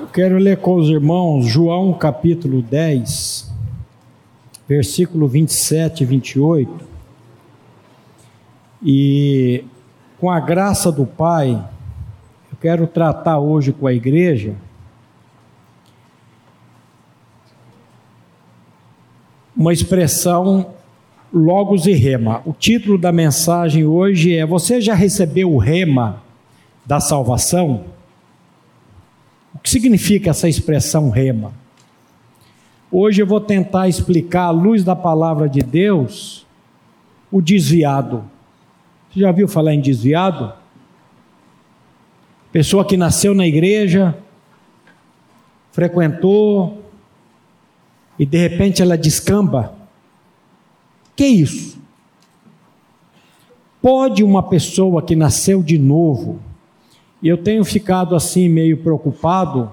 [0.00, 3.52] Eu quero ler com os irmãos João capítulo 10,
[4.66, 6.84] versículo 27 e 28.
[8.82, 9.64] E
[10.18, 11.52] com a graça do Pai,
[12.50, 14.54] eu quero tratar hoje com a igreja
[19.54, 20.70] uma expressão
[21.30, 22.40] logos e rema.
[22.46, 26.22] O título da mensagem hoje é: Você já recebeu o rema
[26.86, 27.99] da salvação?
[29.60, 31.52] O que significa essa expressão rema?
[32.90, 36.46] Hoje eu vou tentar explicar, à luz da palavra de Deus,
[37.30, 38.24] o desviado.
[39.12, 40.50] Você já viu falar em desviado?
[42.50, 44.16] Pessoa que nasceu na igreja,
[45.72, 46.82] frequentou,
[48.18, 49.74] e de repente ela descamba.
[51.14, 51.78] Que isso?
[53.82, 56.40] Pode uma pessoa que nasceu de novo,
[57.22, 59.70] e eu tenho ficado assim meio preocupado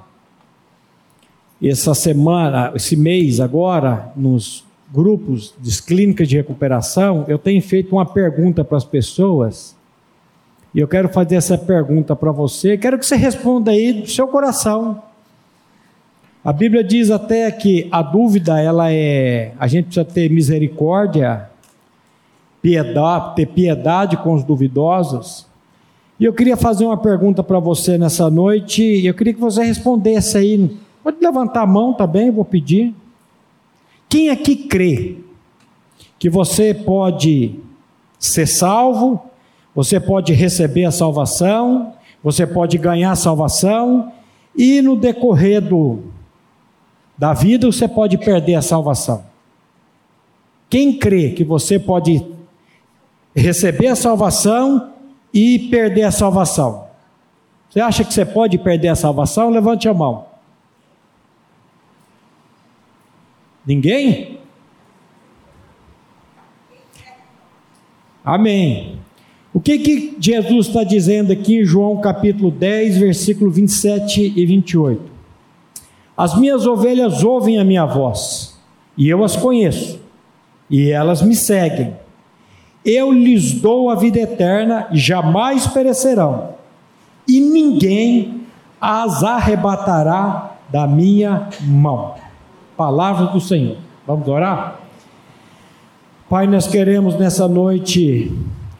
[1.61, 4.63] essa semana, esse mês agora, nos
[4.93, 9.75] grupos de clínicas de recuperação, eu tenho feito uma pergunta para as pessoas.
[10.73, 12.77] E eu quero fazer essa pergunta para você.
[12.77, 15.01] Quero que você responda aí do seu coração.
[16.43, 19.53] A Bíblia diz até que a dúvida, ela é.
[19.59, 21.49] A gente precisa ter misericórdia,
[22.61, 25.46] piedade, ter piedade com os duvidosos.
[26.19, 30.37] E eu queria fazer uma pergunta para você nessa noite, eu queria que você respondesse
[30.37, 30.77] aí.
[31.03, 32.93] Pode levantar a mão também, vou pedir.
[34.09, 35.17] Quem aqui crê
[36.17, 37.55] que você pode
[38.17, 39.21] ser salvo,
[39.75, 41.93] você pode receber a salvação,
[42.23, 44.11] você pode ganhar a salvação,
[44.57, 45.99] e no decorrer do,
[47.15, 49.23] da vida você pode perder a salvação?
[50.67, 52.25] Quem crê que você pode
[53.35, 54.96] receber a salvação
[55.37, 56.87] e perder a salvação.
[57.69, 59.51] Você acha que você pode perder a salvação?
[59.51, 60.25] Levante a mão.
[63.63, 64.39] Ninguém?
[68.25, 68.99] Amém.
[69.53, 75.03] O que, que Jesus está dizendo aqui em João capítulo 10, versículo 27 e 28?
[76.17, 78.59] As minhas ovelhas ouvem a minha voz,
[78.97, 79.99] e eu as conheço,
[80.67, 81.95] e elas me seguem
[82.87, 86.53] eu lhes dou a vida eterna, jamais perecerão,
[87.27, 88.43] e ninguém
[88.79, 92.15] as arrebatará da minha mão.
[92.77, 93.75] Palavra do Senhor.
[94.05, 94.79] Vamos orar?
[96.29, 98.31] Pai, nós queremos nessa noite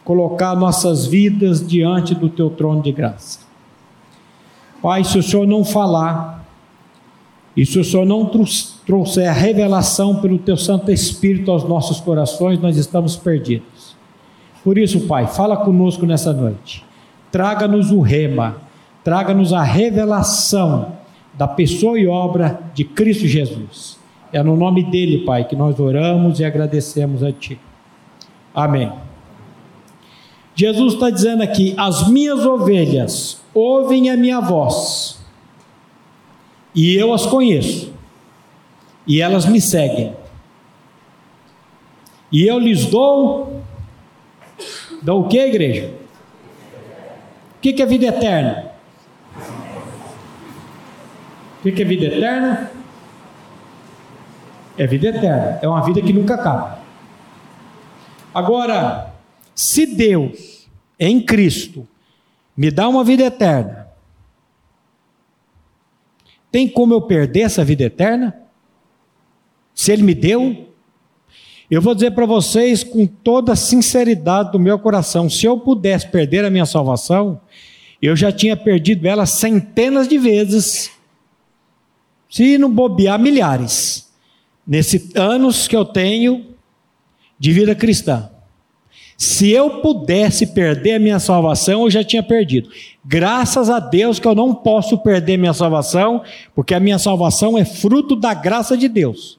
[0.04, 3.40] colocar nossas vidas diante do teu trono de graça.
[4.80, 6.46] Pai, se o Senhor não falar,
[7.54, 8.30] e se o Senhor não
[8.86, 13.77] trouxer a revelação pelo teu Santo Espírito aos nossos corações, nós estamos perdidos.
[14.64, 16.84] Por isso, Pai, fala conosco nessa noite.
[17.30, 18.56] Traga-nos o rema,
[19.04, 20.92] traga-nos a revelação
[21.34, 23.98] da pessoa e obra de Cristo Jesus.
[24.32, 27.58] É no nome dele, Pai, que nós oramos e agradecemos a Ti.
[28.54, 28.92] Amém.
[30.54, 35.20] Jesus está dizendo aqui: as minhas ovelhas ouvem a minha voz,
[36.74, 37.92] e eu as conheço,
[39.06, 40.12] e elas me seguem,
[42.32, 43.57] e eu lhes dou
[45.02, 45.94] Dão o que, igreja?
[47.56, 48.72] O que, é vida eterna?
[51.60, 52.70] O que é vida eterna?
[54.76, 55.58] É vida eterna.
[55.60, 56.78] É uma vida que nunca acaba.
[58.32, 59.12] Agora,
[59.54, 61.86] se Deus, em Cristo,
[62.56, 63.88] me dá uma vida eterna,
[66.50, 68.40] tem como eu perder essa vida eterna?
[69.74, 70.67] Se Ele me deu,
[71.70, 76.08] eu vou dizer para vocês com toda a sinceridade do meu coração: se eu pudesse
[76.08, 77.40] perder a minha salvação,
[78.00, 80.90] eu já tinha perdido ela centenas de vezes,
[82.30, 84.08] se não bobear milhares,
[84.66, 86.46] nesses anos que eu tenho
[87.38, 88.30] de vida cristã.
[89.16, 92.70] Se eu pudesse perder a minha salvação, eu já tinha perdido.
[93.04, 96.22] Graças a Deus que eu não posso perder minha salvação,
[96.54, 99.37] porque a minha salvação é fruto da graça de Deus.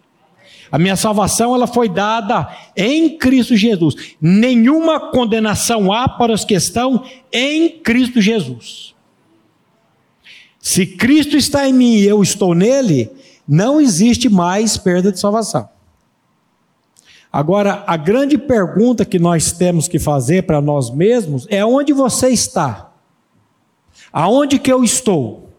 [0.72, 4.16] A minha salvação ela foi dada em Cristo Jesus.
[4.22, 8.94] Nenhuma condenação há para os que estão em Cristo Jesus.
[10.60, 13.10] Se Cristo está em mim e eu estou nele,
[13.48, 15.68] não existe mais perda de salvação.
[17.32, 22.30] Agora, a grande pergunta que nós temos que fazer para nós mesmos é onde você
[22.30, 22.92] está?
[24.12, 25.50] Aonde que eu estou?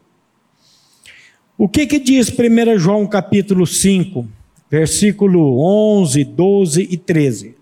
[1.56, 4.26] O que que diz 1 João capítulo 5?
[4.70, 5.60] Versículo
[5.98, 7.56] 11, 12 e 13.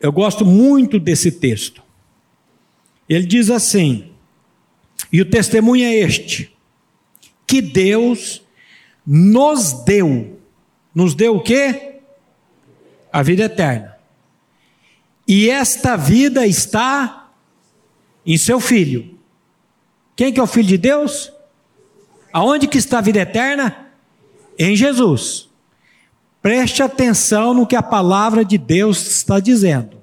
[0.00, 1.80] Eu gosto muito desse texto.
[3.08, 4.10] Ele diz assim:
[5.12, 6.52] E o testemunho é este:
[7.46, 8.42] que Deus
[9.06, 10.40] nos deu.
[10.92, 12.00] Nos deu o quê?
[13.12, 13.96] A vida eterna.
[15.26, 17.30] E esta vida está
[18.26, 19.18] em seu filho.
[20.16, 21.32] Quem que é o filho de Deus?
[22.32, 23.91] Aonde que está a vida eterna?
[24.58, 25.48] Em Jesus.
[26.40, 29.98] Preste atenção no que a palavra de Deus está dizendo.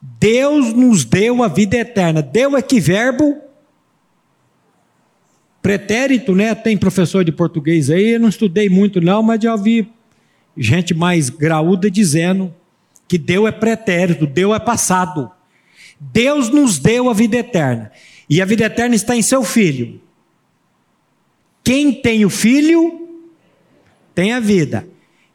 [0.00, 2.22] Deus nos deu a vida eterna.
[2.22, 3.38] Deu é que verbo
[5.60, 6.54] pretérito, né?
[6.54, 9.90] Tem professor de português aí, eu não estudei muito não, mas já ouvi
[10.56, 12.54] gente mais graúda dizendo
[13.06, 15.30] que deu é pretérito, deu é passado.
[15.98, 17.90] Deus nos deu a vida eterna.
[18.28, 20.00] E a vida eterna está em seu filho.
[21.64, 23.09] Quem tem o filho
[24.14, 24.88] tem a vida.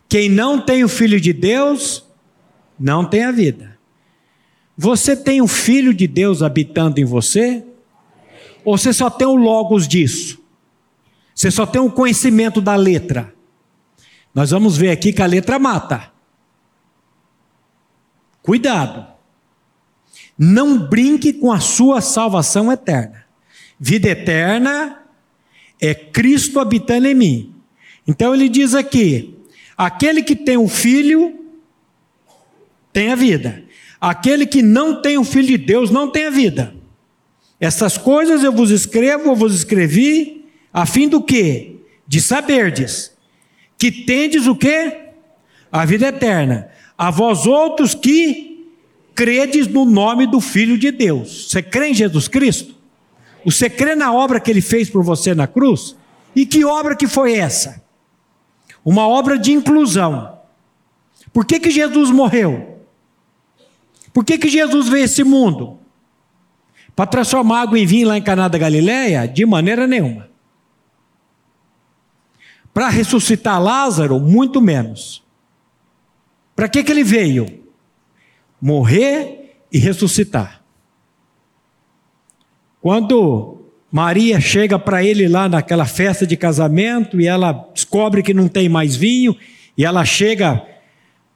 [0.08, 2.06] Quem não tem o filho de Deus
[2.80, 3.78] não tem a vida.
[4.78, 7.66] Você tem o filho de Deus habitando em você?
[8.64, 10.44] Ou você só tem o logos disso?
[11.34, 13.34] Você só tem o conhecimento da letra?
[14.34, 16.12] Nós vamos ver aqui que a letra mata.
[18.42, 19.08] Cuidado.
[20.38, 23.26] Não brinque com a sua salvação eterna.
[23.80, 25.04] Vida eterna
[25.80, 27.55] é Cristo habitando em mim.
[28.08, 29.36] Então ele diz aqui:
[29.78, 31.40] aquele que tem o filho
[32.92, 33.64] tem a vida.
[34.00, 36.76] Aquele que não tem o filho de Deus não tem a vida.
[37.60, 41.78] Essas coisas eu vos escrevo, eu vos escrevi, a fim do quê?
[42.08, 43.16] De saberdes
[43.78, 45.10] que tendes o quê?
[45.72, 46.70] A vida eterna.
[46.98, 48.70] A vós outros que
[49.14, 51.50] credes no nome do Filho de Deus.
[51.50, 52.76] Você crê em Jesus Cristo?
[53.44, 55.96] Você crê na obra que ele fez por você na cruz?
[56.36, 57.84] E que obra que foi essa?
[58.86, 60.38] Uma obra de inclusão.
[61.34, 62.80] Por que, que Jesus morreu?
[64.14, 65.80] Por que, que Jesus veio a esse mundo?
[66.96, 69.28] Para transformar água em vinho lá em Caná da Galileia?
[69.28, 70.30] De maneira nenhuma.
[72.74, 74.20] Para ressuscitar Lázaro?
[74.20, 75.24] Muito menos.
[76.56, 77.66] Para que, que ele veio?
[78.62, 80.62] Morrer e ressuscitar.
[82.82, 83.55] Quando
[83.96, 88.68] Maria chega para ele lá naquela festa de casamento e ela descobre que não tem
[88.68, 89.34] mais vinho,
[89.78, 90.62] e ela chega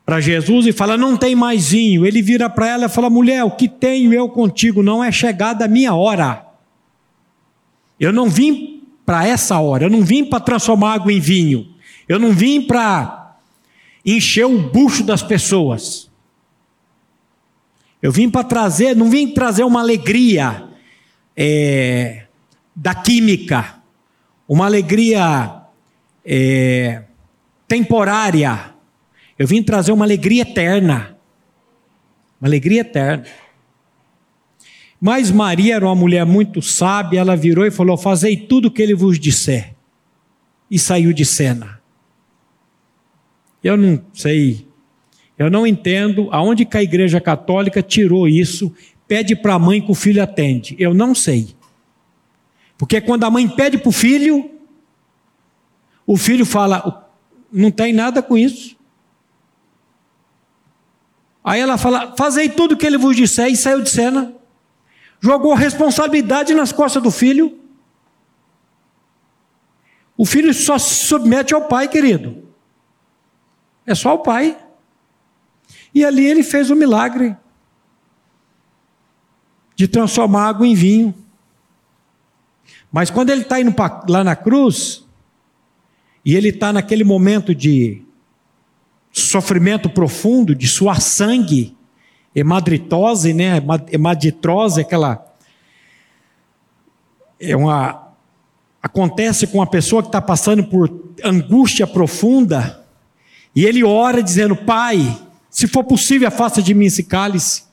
[0.06, 2.06] para Jesus e fala: Não tem mais vinho.
[2.06, 5.64] Ele vira para ela e fala: Mulher, o que tenho eu contigo não é chegada
[5.64, 6.46] a minha hora.
[7.98, 11.66] Eu não vim para essa hora, eu não vim para transformar água em vinho,
[12.10, 13.38] eu não vim para
[14.06, 16.12] encher o bucho das pessoas.
[18.02, 20.66] Eu vim para trazer, não vim trazer uma alegria
[21.38, 22.26] é,
[22.82, 23.82] da química,
[24.48, 25.64] uma alegria
[26.26, 27.04] é,
[27.68, 28.74] temporária
[29.40, 31.18] eu vim trazer uma alegria eterna.
[32.42, 33.24] Uma alegria eterna.
[35.00, 38.82] Mas Maria era uma mulher muito sábia, ela virou e falou: Fazei tudo o que
[38.82, 39.76] ele vos disser.
[40.70, 41.80] E saiu de cena.
[43.64, 44.68] Eu não sei,
[45.38, 48.74] eu não entendo aonde que a igreja católica tirou isso,
[49.08, 50.76] pede para a mãe que o filho atende.
[50.78, 51.56] Eu não sei.
[52.80, 54.50] Porque quando a mãe pede para o filho,
[56.08, 57.12] o filho fala:
[57.52, 58.78] não tem nada com isso.
[61.44, 64.34] Aí ela fala: Fazei tudo o que ele vos disser, e saiu de cena.
[65.20, 67.60] Jogou responsabilidade nas costas do filho.
[70.16, 72.48] O filho só se submete ao pai, querido.
[73.86, 74.58] É só o pai.
[75.94, 77.36] E ali ele fez o milagre
[79.76, 81.14] de transformar água em vinho.
[82.92, 85.06] Mas quando ele está indo pra, lá na cruz,
[86.26, 88.02] e ele está naquele momento de
[89.12, 91.76] sofrimento profundo, de suar sangue,
[92.36, 93.62] hemadritose, né?
[93.92, 95.26] Hemaditrose, aquela.
[97.40, 98.08] É uma.
[98.82, 100.90] Acontece com uma pessoa que está passando por
[101.24, 102.86] angústia profunda,
[103.56, 105.20] e ele ora dizendo: Pai,
[105.50, 107.69] se for possível, afasta de mim esse cálice.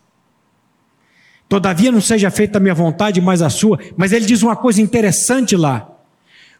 [1.49, 3.79] Todavia não seja feita a minha vontade, mas a sua.
[3.97, 5.88] Mas ele diz uma coisa interessante lá.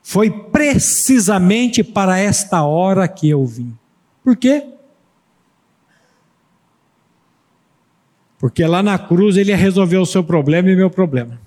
[0.03, 3.77] Foi precisamente para esta hora que eu vim.
[4.23, 4.65] Por quê?
[8.39, 11.41] Porque lá na cruz ele ia resolver o seu problema e meu problema.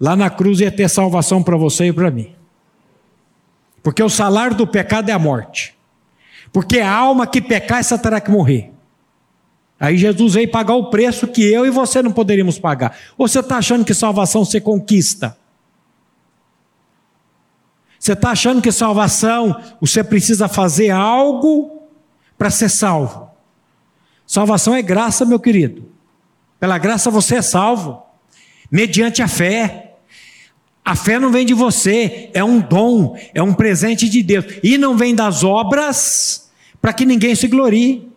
[0.00, 2.34] Lá na cruz ia ter salvação para você e para mim.
[3.82, 5.76] Porque o salário do pecado é a morte.
[6.52, 8.69] Porque a alma que pecar, essa terá que morrer.
[9.80, 12.98] Aí Jesus veio pagar o preço que eu e você não poderíamos pagar.
[13.16, 15.34] Ou você está achando que salvação você conquista?
[17.98, 21.88] Você está achando que salvação você precisa fazer algo
[22.36, 23.30] para ser salvo?
[24.26, 25.88] Salvação é graça, meu querido.
[26.58, 28.02] Pela graça você é salvo,
[28.70, 29.94] mediante a fé.
[30.84, 34.44] A fé não vem de você, é um dom, é um presente de Deus.
[34.62, 36.50] E não vem das obras
[36.82, 38.09] para que ninguém se glorie.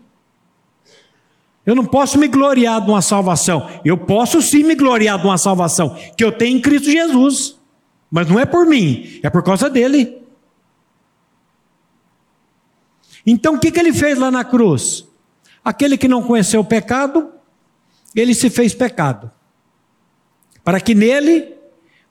[1.65, 3.69] Eu não posso me gloriar de uma salvação.
[3.85, 7.57] Eu posso sim me gloriar de uma salvação que eu tenho em Cristo Jesus.
[8.11, 10.21] Mas não é por mim, é por causa dele.
[13.25, 15.07] Então o que, que ele fez lá na cruz?
[15.63, 17.31] Aquele que não conheceu o pecado,
[18.13, 19.31] ele se fez pecado.
[20.63, 21.53] Para que nele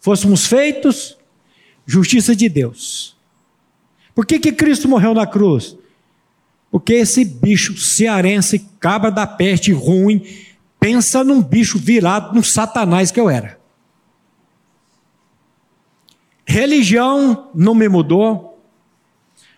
[0.00, 1.16] fôssemos feitos
[1.87, 3.16] justiça de Deus.
[4.14, 5.76] Por que, que Cristo morreu na cruz?
[6.73, 10.26] Porque esse bicho cearense, cabra da peste ruim,
[10.81, 13.61] pensa num bicho virado num satanás que eu era.
[16.47, 18.59] Religião não me mudou.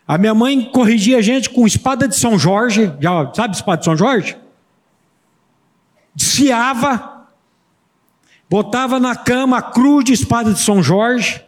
[0.08, 3.84] A minha mãe corrigia a gente com espada de São Jorge, já sabe espada de
[3.84, 4.36] São Jorge?
[6.16, 7.28] Desfiava,
[8.50, 11.42] botava na cama a cruz de espada de São Jorge.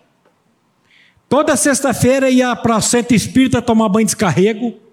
[1.28, 4.86] Toda sexta-feira ia para o centro espírita tomar banho de descarrego.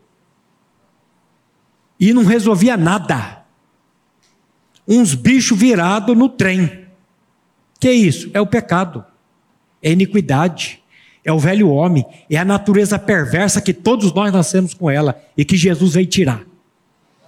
[2.03, 3.43] E não resolvia nada.
[4.87, 6.87] Uns bichos virados no trem.
[7.79, 8.29] Que é isso?
[8.33, 9.05] É o pecado
[9.83, 10.81] é iniquidade,
[11.25, 15.43] é o velho homem, é a natureza perversa que todos nós nascemos com ela e
[15.43, 16.43] que Jesus veio tirar.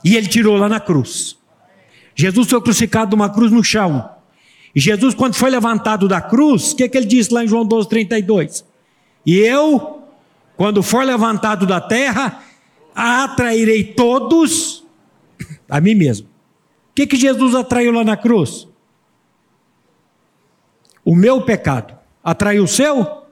[0.04, 1.38] E ele tirou lá na cruz.
[2.16, 4.10] Jesus foi crucificado numa cruz no chão.
[4.74, 7.66] E Jesus, quando foi levantado da cruz, o que, que ele disse lá em João
[7.66, 8.64] 12, 32?
[9.26, 10.04] E eu,
[10.56, 12.42] quando for levantado da terra,
[12.96, 14.86] atrairei todos
[15.70, 16.28] a mim mesmo.
[16.28, 18.68] O que, que Jesus atraiu lá na cruz?
[21.04, 23.26] O meu pecado atraiu o seu?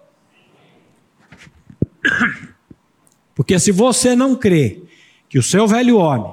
[3.33, 4.83] Porque se você não crê
[5.29, 6.31] que o seu velho homem,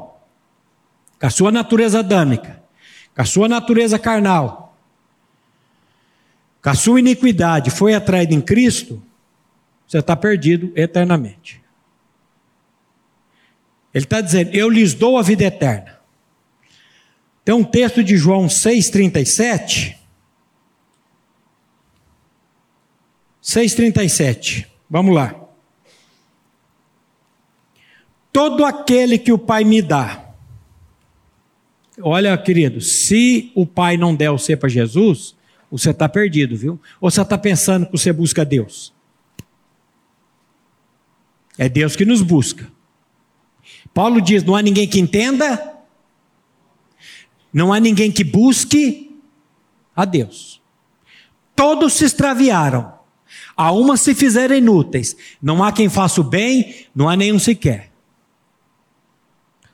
[1.19, 2.63] com a sua natureza adâmica,
[3.15, 4.77] com a sua natureza carnal,
[6.63, 9.03] com a sua iniquidade foi atraído em Cristo,
[9.87, 11.60] você está perdido eternamente.
[13.93, 15.99] Ele está dizendo: Eu lhes dou a vida eterna.
[17.45, 20.01] Tem um texto de João 6,37
[23.43, 24.67] 6,37.
[24.89, 25.35] Vamos lá.
[28.33, 30.25] Todo aquele que o Pai me dá.
[32.01, 35.35] Olha, querido, se o Pai não der você para Jesus,
[35.71, 36.81] você está perdido, viu?
[37.01, 38.93] Ou você está pensando que você busca Deus?
[41.59, 42.71] É Deus que nos busca.
[43.93, 45.79] Paulo diz: não há ninguém que entenda,
[47.53, 49.11] não há ninguém que busque
[49.95, 50.61] a Deus.
[51.55, 53.01] Todos se extraviaram
[53.57, 55.17] a uma se fizerem inúteis.
[55.43, 57.91] Não há quem faça o bem, não há nenhum sequer.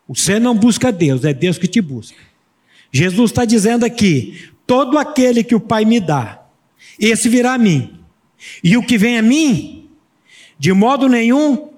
[0.08, 2.18] Você não busca Deus, é Deus que te busca.
[2.90, 6.42] Jesus está dizendo aqui: todo aquele que o Pai me dá,
[6.99, 8.00] esse virá a mim.
[8.62, 9.88] E o que vem a mim,
[10.58, 11.70] de modo nenhum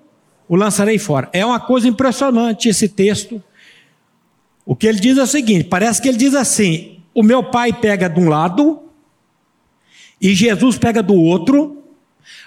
[0.49, 1.29] o lançarei fora.
[1.33, 3.43] É uma coisa impressionante esse texto.
[4.65, 7.73] O que ele diz é o seguinte: parece que ele diz assim: o meu pai
[7.73, 8.83] pega de um lado,
[10.21, 11.79] e Jesus pega do outro,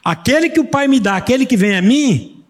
[0.03, 2.43] Aquele que o Pai me dá, aquele que vem a mim,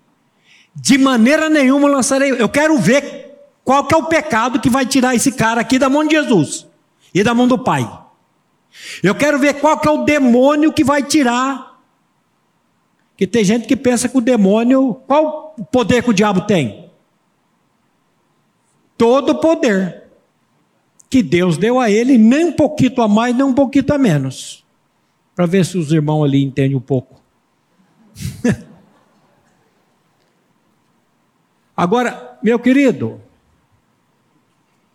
[0.75, 2.31] de maneira nenhuma lançarei.
[2.31, 5.89] Eu quero ver qual que é o pecado que vai tirar esse cara aqui da
[5.89, 6.67] mão de Jesus
[7.13, 7.89] e da mão do Pai.
[9.03, 11.70] Eu quero ver qual que é o demônio que vai tirar.
[13.21, 16.89] Que tem gente que pensa que o demônio, qual o poder que o diabo tem?
[18.97, 20.05] Todo o poder
[21.07, 24.65] que Deus deu a ele, nem um pouquinho a mais, nem um pouquinho a menos.
[25.35, 27.21] Para ver se os irmãos ali entendem um pouco.
[31.77, 33.21] Agora, meu querido,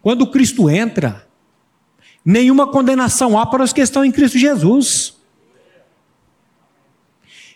[0.02, 1.24] quando Cristo entra,
[2.24, 5.15] nenhuma condenação há para os que estão em Cristo Jesus.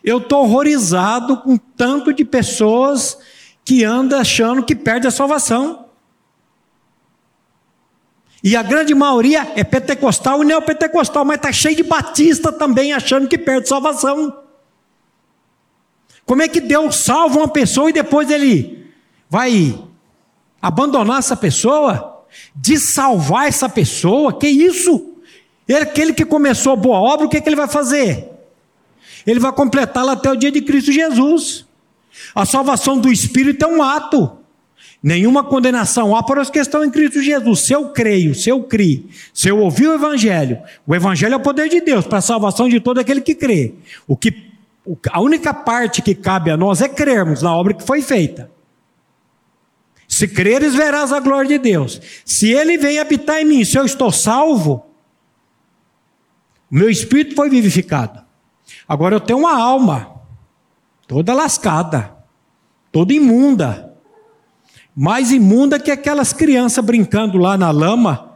[0.03, 3.19] Eu estou horrorizado com tanto de pessoas
[3.65, 5.87] que andam achando que perde a salvação.
[8.43, 13.29] E a grande maioria é pentecostal e neopentecostal, mas está cheio de batista também achando
[13.29, 14.35] que perde salvação.
[16.25, 18.91] Como é que Deus salva uma pessoa e depois ele
[19.29, 19.79] vai
[20.63, 22.25] abandonar essa pessoa?
[22.55, 24.33] De salvar essa pessoa?
[24.33, 25.17] Que isso?
[25.69, 28.29] Ele, aquele que começou a boa obra, o que, é que ele vai fazer?
[29.31, 31.65] Ele vai completá-la até o dia de Cristo Jesus.
[32.35, 34.39] A salvação do Espírito é um ato.
[35.03, 37.61] Nenhuma condenação há para os que estão em Cristo Jesus.
[37.61, 41.41] Se eu creio, se eu criei, se eu ouvir o Evangelho, o Evangelho é o
[41.41, 43.75] poder de Deus para a salvação de todo aquele que crê.
[44.07, 44.51] O que
[45.11, 48.51] a única parte que cabe a nós é crermos na obra que foi feita.
[50.09, 52.01] Se creres, verás a glória de Deus.
[52.25, 54.85] Se Ele vem habitar em mim, se eu estou salvo,
[56.69, 58.30] meu espírito foi vivificado.
[58.89, 60.21] Agora eu tenho uma alma,
[61.07, 62.15] toda lascada,
[62.93, 63.95] toda imunda,
[64.95, 68.31] mais imunda que aquelas crianças brincando lá na lama.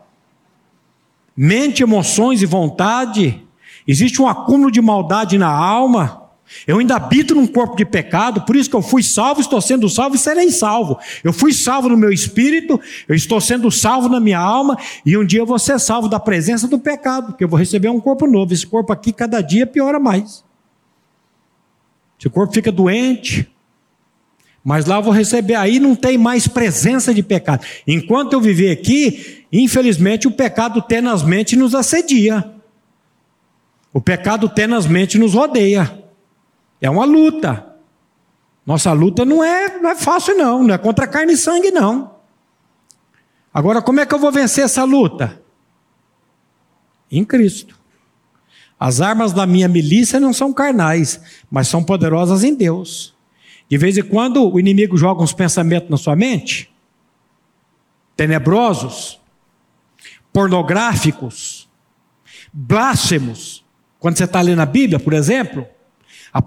[1.36, 3.44] Mente, emoções e vontade,
[3.86, 6.23] existe um acúmulo de maldade na alma.
[6.66, 9.88] Eu ainda habito num corpo de pecado, por isso que eu fui salvo, estou sendo
[9.88, 10.98] salvo e serei salvo.
[11.22, 15.24] Eu fui salvo no meu espírito, eu estou sendo salvo na minha alma, e um
[15.24, 18.26] dia eu vou ser salvo da presença do pecado, porque eu vou receber um corpo
[18.26, 18.52] novo.
[18.52, 20.44] Esse corpo aqui, cada dia, piora mais.
[22.18, 23.48] Esse corpo fica doente,
[24.64, 27.66] mas lá eu vou receber, aí não tem mais presença de pecado.
[27.86, 32.50] Enquanto eu viver aqui, infelizmente o pecado tenazmente nos assedia.
[33.92, 36.03] O pecado tenazmente nos rodeia.
[36.84, 37.66] É uma luta.
[38.66, 40.62] Nossa luta não é, não é fácil, não.
[40.62, 42.16] Não é contra carne e sangue, não.
[43.54, 45.40] Agora, como é que eu vou vencer essa luta?
[47.10, 47.80] Em Cristo.
[48.78, 53.14] As armas da minha milícia não são carnais, mas são poderosas em Deus.
[53.66, 56.70] De vez em quando o inimigo joga uns pensamentos na sua mente,
[58.14, 59.18] tenebrosos,
[60.30, 61.66] pornográficos,
[62.52, 63.64] blasfemos.
[63.98, 65.66] Quando você está lendo a Bíblia, por exemplo,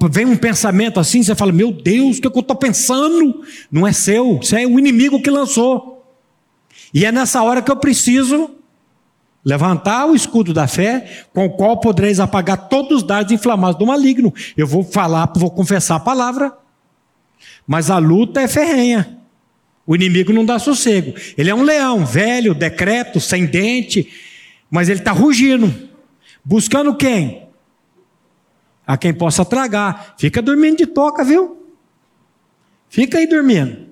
[0.09, 3.41] Vem um pensamento assim, você fala: Meu Deus, o que, é que eu estou pensando?
[3.71, 6.05] Não é seu, isso é o inimigo que lançou.
[6.93, 8.51] E é nessa hora que eu preciso
[9.45, 13.85] levantar o escudo da fé, com o qual podereis apagar todos os dardos inflamados do
[13.85, 14.33] maligno.
[14.57, 16.53] Eu vou falar, vou confessar a palavra,
[17.65, 19.17] mas a luta é ferrenha.
[19.85, 21.13] O inimigo não dá sossego.
[21.37, 24.11] Ele é um leão, velho, decreto, sem dente,
[24.69, 25.73] mas ele está rugindo.
[26.43, 27.46] Buscando quem?
[28.87, 30.15] A quem possa tragar.
[30.17, 31.61] Fica dormindo de toca, viu?
[32.87, 33.87] Fica aí dormindo.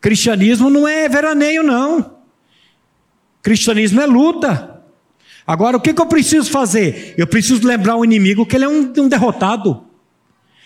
[0.00, 2.14] Cristianismo não é veraneio, não.
[3.42, 4.82] Cristianismo é luta.
[5.46, 7.14] Agora, o que, que eu preciso fazer?
[7.18, 9.84] Eu preciso lembrar o inimigo que ele é um, um derrotado.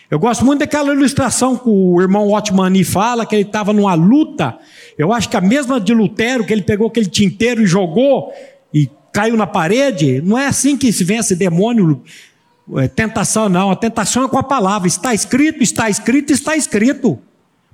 [0.08, 4.56] Eu gosto muito daquela ilustração que o irmão Otmani fala, que ele estava numa luta.
[4.96, 8.32] Eu acho que a mesma de Lutero, que ele pegou aquele tinteiro e jogou
[8.72, 10.22] e caiu na parede.
[10.22, 12.02] Não é assim que se vence demônio
[12.76, 14.86] é, tentação não, a tentação é com a palavra.
[14.86, 17.18] Está escrito, está escrito, está escrito.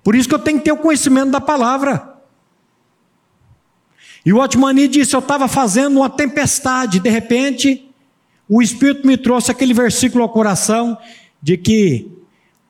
[0.02, 2.14] Por isso que eu tenho que ter o conhecimento da palavra.
[4.24, 7.88] E o Otmani disse: Eu estava fazendo uma tempestade, de repente,
[8.48, 10.96] o Espírito me trouxe aquele versículo ao coração
[11.42, 12.10] de que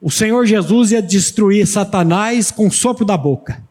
[0.00, 3.62] o Senhor Jesus ia destruir Satanás com o sopro da boca.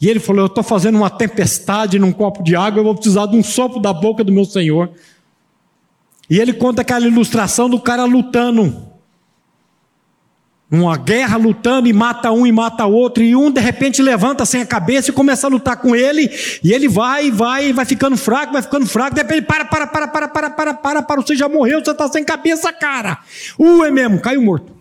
[0.00, 3.26] E ele falou: Eu estou fazendo uma tempestade num copo de água, eu vou precisar
[3.26, 4.90] de um sopro da boca do meu Senhor.
[6.30, 8.88] E ele conta aquela ilustração do cara lutando.
[10.70, 14.62] Uma guerra lutando e mata um e mata outro, e um de repente levanta sem
[14.62, 16.30] a cabeça e começa a lutar com ele,
[16.62, 20.06] e ele vai, vai, vai ficando fraco, vai ficando fraco, de repente para, para, para,
[20.06, 23.18] para, para, para, para, para, você já morreu, você está sem cabeça, cara.
[23.58, 24.80] Uh, é mesmo, caiu morto.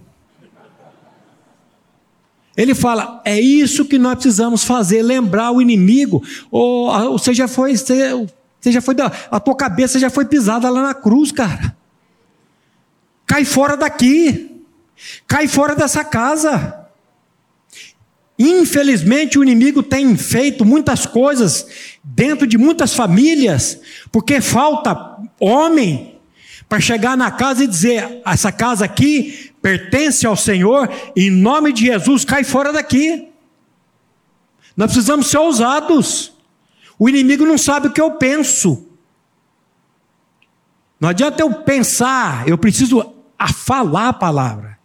[2.55, 6.21] Ele fala: é isso que nós precisamos fazer, lembrar o inimigo.
[6.51, 7.73] Ou, você já foi,
[8.59, 11.75] você, já foi da, a tua cabeça já foi pisada lá na cruz, cara.
[13.25, 14.63] Cai fora daqui.
[15.27, 16.87] Cai fora dessa casa.
[18.37, 21.67] Infelizmente, o inimigo tem feito muitas coisas
[22.03, 23.79] dentro de muitas famílias,
[24.11, 26.19] porque falta homem
[26.69, 31.87] para chegar na casa e dizer: essa casa aqui pertence ao Senhor, em nome de
[31.87, 33.27] Jesus, cai fora daqui.
[34.75, 36.31] Nós precisamos ser ousados.
[36.99, 38.85] O inimigo não sabe o que eu penso.
[40.99, 44.77] Não adianta eu pensar, eu preciso a falar a palavra.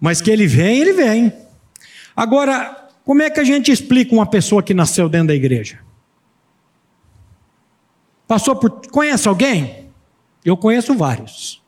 [0.00, 1.32] Mas que ele vem, ele vem.
[2.14, 5.80] Agora, como é que a gente explica uma pessoa que nasceu dentro da igreja?
[8.28, 8.70] Passou por.
[8.88, 9.90] Conhece alguém?
[10.44, 11.60] Eu conheço vários.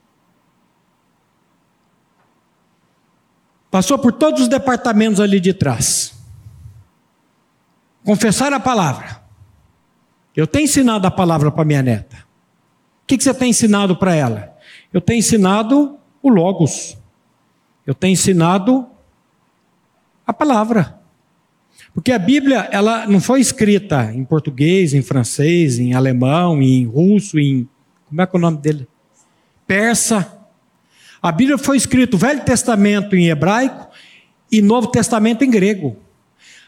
[3.73, 6.20] Passou por todos os departamentos ali de trás
[8.05, 9.21] confessar a palavra.
[10.35, 12.17] Eu tenho ensinado a palavra para minha neta.
[13.03, 14.57] O que, que você tem ensinado para ela?
[14.93, 16.97] Eu tenho ensinado o Logos.
[17.87, 18.87] Eu tenho ensinado
[20.27, 21.01] a palavra.
[21.93, 27.39] Porque a Bíblia, ela não foi escrita em português, em francês, em alemão, em russo,
[27.39, 27.69] em.
[28.09, 28.89] Como é que é o nome dele?
[29.67, 30.39] Persa.
[31.23, 33.89] A Bíblia foi escrita o Velho Testamento em hebraico
[34.51, 35.97] e Novo Testamento em grego.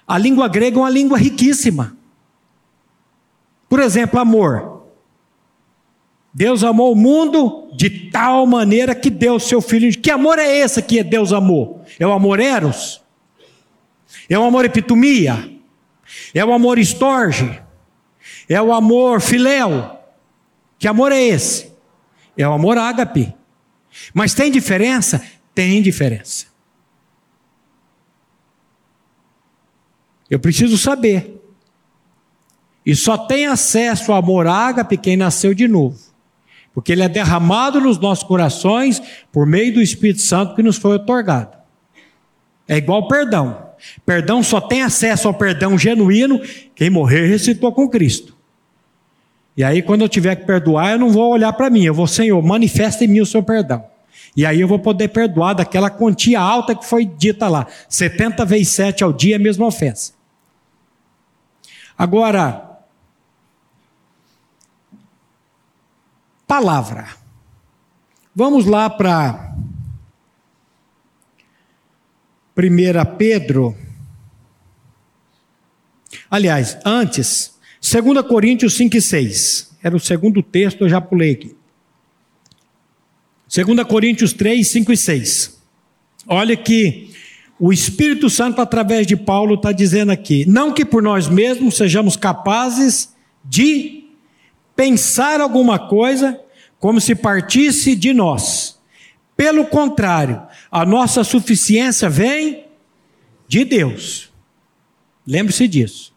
[0.07, 1.97] A língua grega é uma língua riquíssima.
[3.69, 4.83] Por exemplo, amor.
[6.35, 9.91] Deus amou o mundo de tal maneira que deu seu filho.
[10.01, 11.85] Que amor é esse que Deus amou?
[11.99, 13.03] É o amor eros?
[14.29, 15.51] É o amor epitomia?
[16.35, 17.61] É o amor estorge?
[18.49, 19.99] É o amor filéu?
[20.79, 21.73] Que amor é esse?
[22.37, 23.35] É o amor ágape.
[24.12, 25.23] Mas tem diferença?
[25.55, 26.52] Tem diferença.
[30.33, 31.42] Eu preciso saber.
[32.87, 35.99] E só tem acesso ao amor ágape quem nasceu de novo.
[36.73, 40.97] Porque ele é derramado nos nossos corações por meio do Espírito Santo que nos foi
[40.97, 41.59] otorgado.
[42.66, 43.73] É igual perdão.
[44.07, 46.40] Perdão só tem acesso ao perdão genuíno
[46.75, 48.35] quem morrer recitou com Cristo.
[49.55, 52.07] E aí, quando eu tiver que perdoar, eu não vou olhar para mim, eu vou,
[52.07, 53.85] Senhor, manifesta em mim o seu perdão.
[54.35, 58.68] E aí eu vou poder perdoar daquela quantia alta que foi dita lá: 70 vezes
[58.68, 60.22] 7 ao dia, a mesma ofensa.
[61.96, 62.81] Agora,
[66.46, 67.09] palavra.
[68.35, 69.55] Vamos lá para
[72.57, 73.76] 1 Pedro.
[76.31, 79.76] Aliás, antes, 2 Coríntios 5 e 6.
[79.83, 81.57] Era o segundo texto, eu já pulei aqui.
[83.55, 85.62] 2 Coríntios 3, 5 e 6.
[86.26, 87.12] Olha que
[87.64, 92.16] o Espírito Santo, através de Paulo, está dizendo aqui: não que por nós mesmos sejamos
[92.16, 94.03] capazes de
[94.75, 96.40] pensar alguma coisa
[96.81, 98.81] como se partisse de nós.
[99.37, 102.64] Pelo contrário, a nossa suficiência vem
[103.46, 104.33] de Deus.
[105.25, 106.12] Lembre-se disso.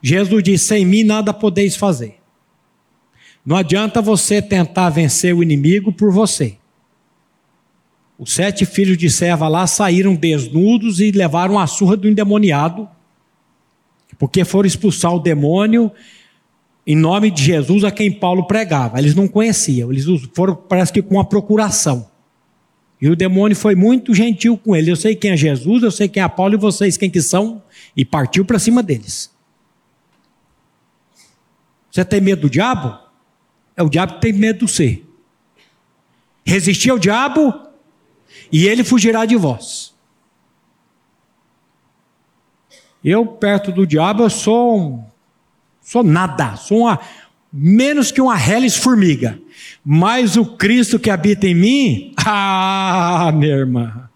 [0.00, 2.20] Jesus disse: Sem mim nada podeis fazer.
[3.44, 6.56] Não adianta você tentar vencer o inimigo por você.
[8.18, 12.88] Os sete filhos de serva lá saíram desnudos e levaram a surra do endemoniado,
[14.18, 15.90] porque foram expulsar o demônio
[16.86, 18.98] em nome de Jesus a quem Paulo pregava.
[18.98, 22.08] Eles não conheciam, eles foram, parece que, com uma procuração.
[23.00, 24.90] E o demônio foi muito gentil com ele.
[24.90, 27.62] Eu sei quem é Jesus, eu sei quem é Paulo e vocês quem que são.
[27.96, 29.30] E partiu para cima deles.
[31.90, 32.98] Você tem medo do diabo?
[33.76, 35.02] É o diabo que tem medo do você.
[36.44, 37.63] Resistir ao diabo
[38.50, 39.94] e ele fugirá de vós.
[43.04, 45.04] Eu, perto do diabo, eu sou, um,
[45.82, 46.98] sou nada, sou uma,
[47.52, 49.38] menos que uma reles formiga.
[49.84, 54.08] Mas o Cristo que habita em mim, ah, minha irmã,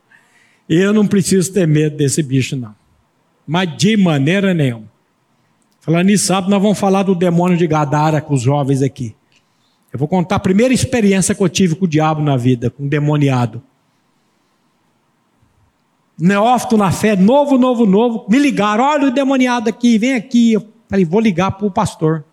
[0.68, 2.74] eu não preciso ter medo desse bicho, não.
[3.46, 4.88] Mas de maneira nenhuma.
[5.80, 9.14] Falando nisso, sábado, nós vamos falar do demônio de Gadara com os jovens aqui.
[9.92, 12.84] Eu vou contar a primeira experiência que eu tive com o diabo na vida, com
[12.84, 13.62] o demoniado.
[16.18, 18.26] Neófito na fé, novo, novo, novo.
[18.28, 20.54] Me ligaram, olha o demoniado aqui, vem aqui.
[20.54, 22.24] Eu falei, vou ligar para o pastor.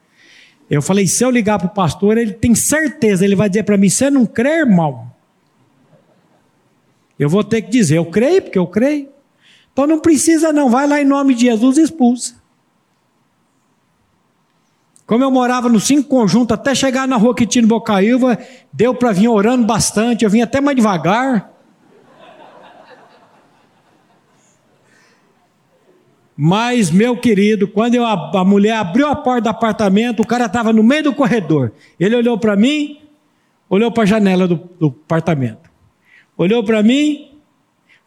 [0.67, 3.77] Eu falei, se eu ligar para o pastor, ele tem certeza, ele vai dizer para
[3.77, 5.11] mim, você não crê, irmão?
[7.19, 9.09] Eu vou ter que dizer, eu creio, porque eu creio.
[9.71, 12.35] Então não precisa não, vai lá em nome de Jesus e expulsa.
[15.05, 18.39] Como eu morava no cinco conjunto, até chegar na rua Quitino Bocaíva,
[18.73, 21.54] deu para vir orando bastante, eu vim até mais devagar.
[26.37, 30.45] Mas, meu querido, quando eu, a, a mulher abriu a porta do apartamento, o cara
[30.45, 31.71] estava no meio do corredor.
[31.97, 32.99] Ele olhou para mim,
[33.69, 35.69] olhou para a janela do, do apartamento.
[36.37, 37.31] Olhou para mim,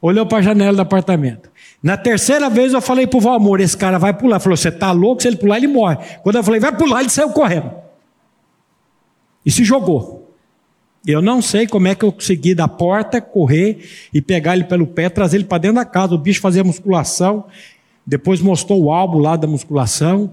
[0.03, 1.51] olhou para a janela do apartamento.
[1.83, 4.37] Na terceira vez eu falei para o Valmor: esse cara vai pular.
[4.37, 5.23] Ele falou: você está louco?
[5.23, 5.97] Se ele pular, ele morre.
[6.23, 7.71] Quando eu falei: vai pular, ele saiu correndo.
[9.45, 10.19] E se jogou.
[11.07, 14.87] Eu não sei como é que eu consegui da porta correr e pegar ele pelo
[14.87, 16.15] pé, trazer ele para dentro da casa.
[16.15, 17.47] O bicho fazia musculação.
[18.09, 20.33] Depois mostrou o álbum lá da musculação.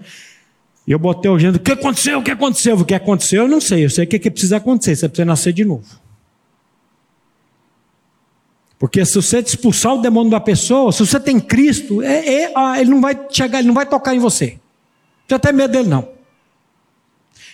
[0.87, 2.19] E eu botei o gênero, o que aconteceu?
[2.19, 2.75] O que aconteceu?
[2.77, 3.41] O que aconteceu?
[3.43, 3.83] Eu não sei.
[3.83, 4.95] Eu sei o que, que precisa acontecer.
[4.95, 5.83] Você precisa nascer de novo.
[8.79, 12.79] Porque se você expulsar o demônio da pessoa, se você tem Cristo, é, é, ah,
[12.79, 14.57] ele não vai chegar, ele não vai tocar em você.
[15.27, 16.07] Tem até medo dele, não.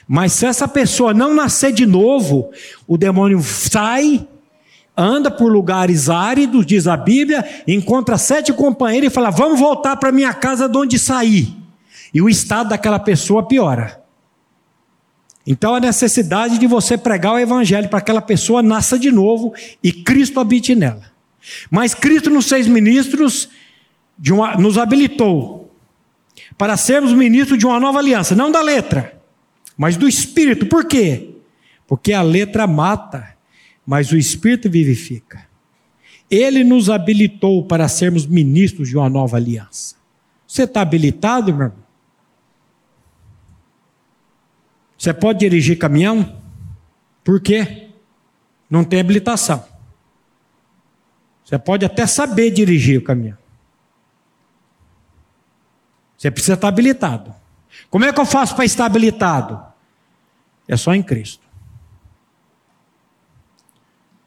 [0.07, 2.51] Mas se essa pessoa não nascer de novo,
[2.85, 4.27] o demônio sai
[4.95, 10.11] anda por lugares áridos, diz a Bíblia, encontra sete companheiros e fala: Vamos voltar para
[10.11, 11.55] minha casa de onde saí.
[12.13, 14.01] E o estado daquela pessoa piora.
[15.45, 19.91] Então a necessidade de você pregar o evangelho para aquela pessoa nasça de novo e
[19.91, 21.11] Cristo habite nela.
[21.69, 23.49] Mas Cristo nos seis ministros
[24.29, 25.71] uma, nos habilitou
[26.57, 29.19] para sermos ministros de uma nova aliança, não da letra,
[29.75, 30.67] mas do Espírito.
[30.67, 31.29] Por quê?
[31.87, 33.35] Porque a letra mata
[33.85, 35.45] mas o Espírito vivifica.
[36.29, 39.95] Ele nos habilitou para sermos ministros de uma nova aliança.
[40.47, 41.83] Você está habilitado, meu irmão?
[44.97, 46.41] Você pode dirigir caminhão?
[47.23, 47.89] Por quê?
[48.69, 49.65] Não tem habilitação.
[51.43, 53.37] Você pode até saber dirigir o caminhão.
[56.17, 57.33] Você precisa estar habilitado.
[57.89, 59.61] Como é que eu faço para estar habilitado?
[60.67, 61.45] É só em Cristo.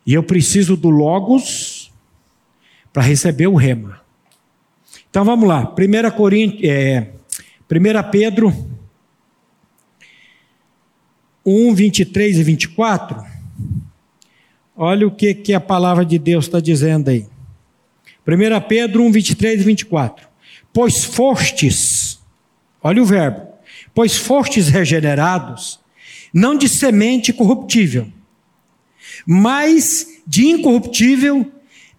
[0.07, 1.93] E eu preciso do Logos
[2.93, 4.01] para receber o rema.
[5.11, 7.13] Então vamos lá, 1, Coríntios, é,
[7.71, 8.53] 1 Pedro
[11.45, 13.23] 1, 23 e 24.
[14.77, 17.27] Olha o que, que a palavra de Deus está dizendo aí.
[18.27, 20.29] 1 Pedro 1, 23 e 24.
[20.73, 22.21] Pois fostes,
[22.83, 23.47] olha o verbo,
[23.95, 25.79] pois fostes regenerados,
[26.33, 28.09] não de semente corruptível,
[29.27, 31.51] mas de incorruptível,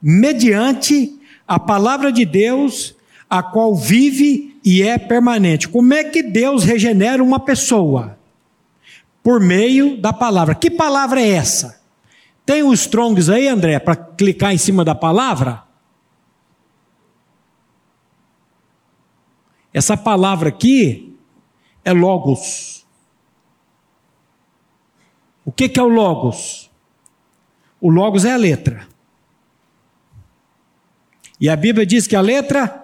[0.01, 2.95] mediante a palavra de Deus,
[3.29, 5.69] a qual vive e é permanente.
[5.69, 8.17] Como é que Deus regenera uma pessoa?
[9.21, 10.55] Por meio da palavra.
[10.55, 11.81] Que palavra é essa?
[12.45, 15.63] Tem os Strongs aí, André, para clicar em cima da palavra?
[19.73, 21.17] Essa palavra aqui
[21.83, 22.85] é Logos.
[25.43, 26.64] O que, que é o Logos?
[27.79, 28.87] O Logos é a letra.
[31.39, 32.83] E a Bíblia diz que a letra.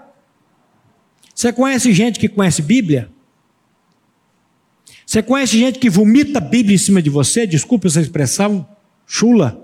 [1.34, 3.10] Você conhece gente que conhece Bíblia?
[5.06, 7.48] Você conhece gente que vomita a Bíblia em cima de você?
[7.48, 8.68] Desculpe essa expressão,
[9.06, 9.62] chula.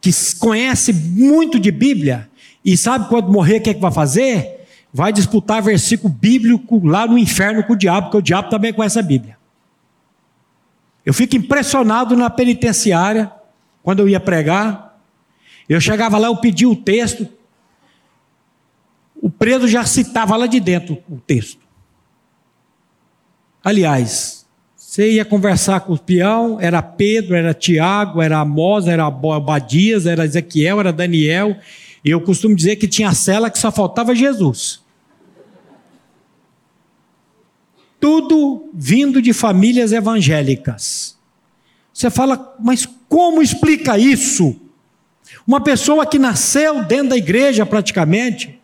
[0.00, 2.28] Que conhece muito de Bíblia
[2.64, 4.66] e sabe quando morrer o que, é que vai fazer?
[4.92, 8.98] Vai disputar versículo bíblico lá no inferno com o diabo, porque o diabo também conhece
[8.98, 9.36] a Bíblia.
[11.04, 13.32] Eu fico impressionado na penitenciária,
[13.82, 14.98] quando eu ia pregar.
[15.68, 17.28] Eu chegava lá, eu pedia o texto.
[19.20, 21.60] O preso já citava lá de dentro o texto.
[23.64, 30.06] Aliás, você ia conversar com o peão, era Pedro, era Tiago, era Amós, era Abadias,
[30.06, 31.56] era Ezequiel, era Daniel.
[32.04, 34.81] E eu costumo dizer que tinha cela que só faltava Jesus.
[38.02, 41.16] Tudo vindo de famílias evangélicas.
[41.94, 44.60] Você fala, mas como explica isso?
[45.46, 48.60] Uma pessoa que nasceu dentro da igreja praticamente,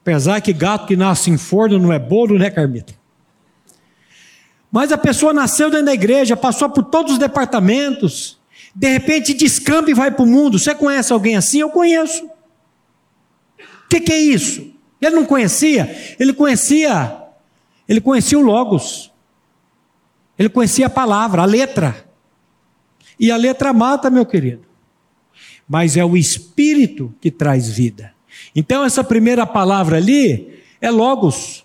[0.00, 2.94] apesar que gato que nasce em forno não é bolo, né, Carmita?
[4.70, 8.40] Mas a pessoa nasceu dentro da igreja, passou por todos os departamentos,
[8.74, 10.58] de repente descamba e vai para o mundo.
[10.58, 11.60] Você conhece alguém assim?
[11.60, 12.24] Eu conheço.
[12.24, 14.72] O que, que é isso?
[15.02, 16.16] Ele não conhecia?
[16.18, 17.21] Ele conhecia
[17.88, 19.12] ele conhecia o Logos.
[20.38, 22.04] Ele conhecia a palavra, a letra.
[23.18, 24.66] E a letra mata, meu querido.
[25.68, 28.12] Mas é o Espírito que traz vida.
[28.54, 31.64] Então, essa primeira palavra ali é Logos.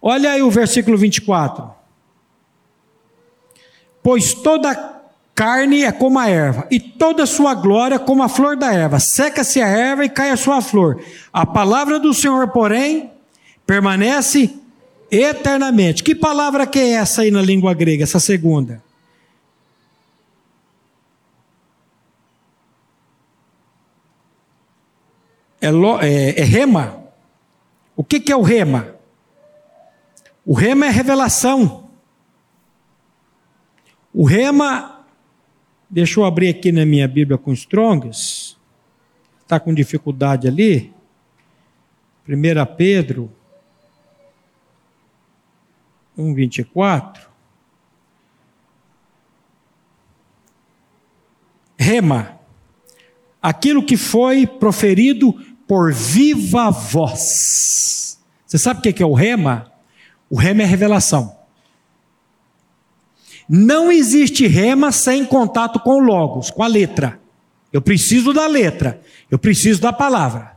[0.00, 1.70] Olha aí o versículo 24.
[4.02, 5.00] Pois toda
[5.34, 8.98] carne é como a erva, e toda sua glória como a flor da erva.
[9.00, 11.02] Seca-se a erva e cai a sua flor.
[11.32, 13.10] A palavra do Senhor, porém,
[13.66, 14.54] permanece
[15.10, 16.02] eternamente.
[16.02, 18.82] Que palavra que é essa aí na língua grega, essa segunda?
[25.60, 27.04] É, lo, é, é rema.
[27.94, 28.94] O que, que é o rema?
[30.44, 31.90] O rema é revelação.
[34.12, 35.04] O rema,
[35.88, 38.56] deixa eu abrir aqui na minha Bíblia com Strongs,
[39.42, 40.92] está com dificuldade ali.
[42.26, 43.30] 1 Pedro
[46.16, 47.28] 1, 24.
[51.78, 52.38] Rema,
[53.40, 55.32] aquilo que foi proferido
[55.66, 58.20] por viva voz.
[58.46, 59.72] Você sabe o que é o rema?
[60.28, 61.36] O rema é revelação.
[63.48, 67.20] Não existe rema sem contato com o logos, com a letra.
[67.72, 70.56] Eu preciso da letra, eu preciso da palavra.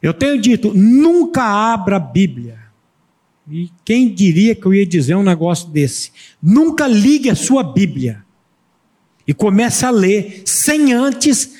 [0.00, 2.69] Eu tenho dito, nunca abra a Bíblia
[3.50, 6.12] e quem diria que eu ia dizer um negócio desse?
[6.40, 8.24] Nunca ligue a sua Bíblia
[9.26, 11.56] e comece a ler sem antes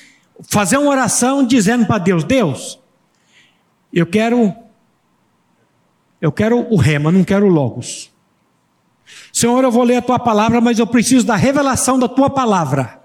[0.49, 2.79] fazer uma oração dizendo para Deus: Deus,
[3.93, 4.55] eu quero
[6.21, 8.11] eu quero o rema, não quero o logos.
[9.33, 13.01] Senhor, eu vou ler a tua palavra, mas eu preciso da revelação da tua palavra.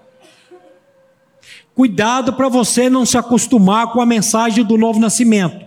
[1.74, 5.65] Cuidado para você não se acostumar com a mensagem do novo nascimento.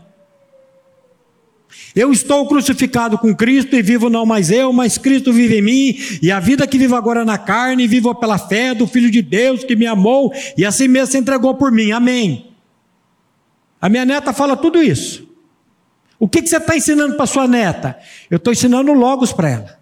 [1.96, 5.98] Eu estou crucificado com Cristo e vivo não mais eu, mas Cristo vive em mim,
[6.22, 9.64] e a vida que vivo agora na carne, vivo pela fé do Filho de Deus
[9.64, 11.92] que me amou e assim mesmo se entregou por mim.
[11.92, 12.52] Amém.
[13.82, 15.28] A minha neta fala tudo isso.
[16.20, 17.98] O que, que você está ensinando para sua neta?
[18.30, 19.80] Eu estou ensinando logos para ela.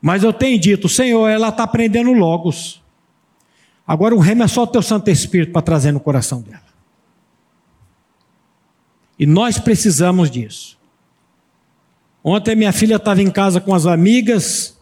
[0.00, 2.82] Mas eu tenho dito, Senhor, ela está aprendendo logos.
[3.86, 6.69] Agora o remo é só o teu Santo Espírito para trazer no coração dela.
[9.20, 10.78] E nós precisamos disso.
[12.24, 14.80] Ontem minha filha estava em casa com as amigas,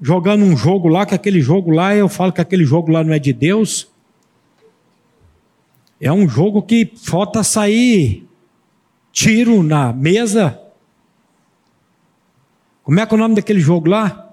[0.00, 3.12] jogando um jogo lá, que aquele jogo lá, eu falo que aquele jogo lá não
[3.12, 3.86] é de Deus.
[6.00, 8.26] É um jogo que falta sair
[9.12, 10.58] tiro na mesa.
[12.82, 14.32] Como é que é o nome daquele jogo lá?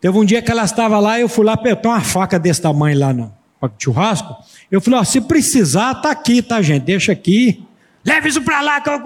[0.00, 2.96] Teve um dia que ela estava lá, eu fui lá, apertar uma faca desse tamanho
[2.96, 3.12] lá
[3.68, 4.36] no churrasco.
[4.70, 6.84] Eu falei, ó, se precisar, tá aqui, tá, gente?
[6.84, 7.62] Deixa aqui.
[8.04, 9.00] Leve isso para lá que eu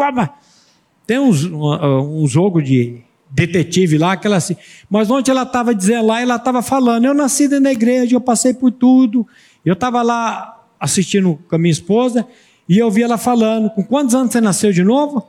[1.07, 4.57] Tem uns, um, um jogo de detetive lá, que ela assim.
[4.89, 8.55] Mas onde ela estava dizendo lá, ela estava falando, eu nasci da igreja, eu passei
[8.55, 9.27] por tudo.
[9.65, 12.27] Eu estava lá assistindo com a minha esposa,
[12.69, 15.27] e eu vi ela falando, com quantos anos você nasceu de novo?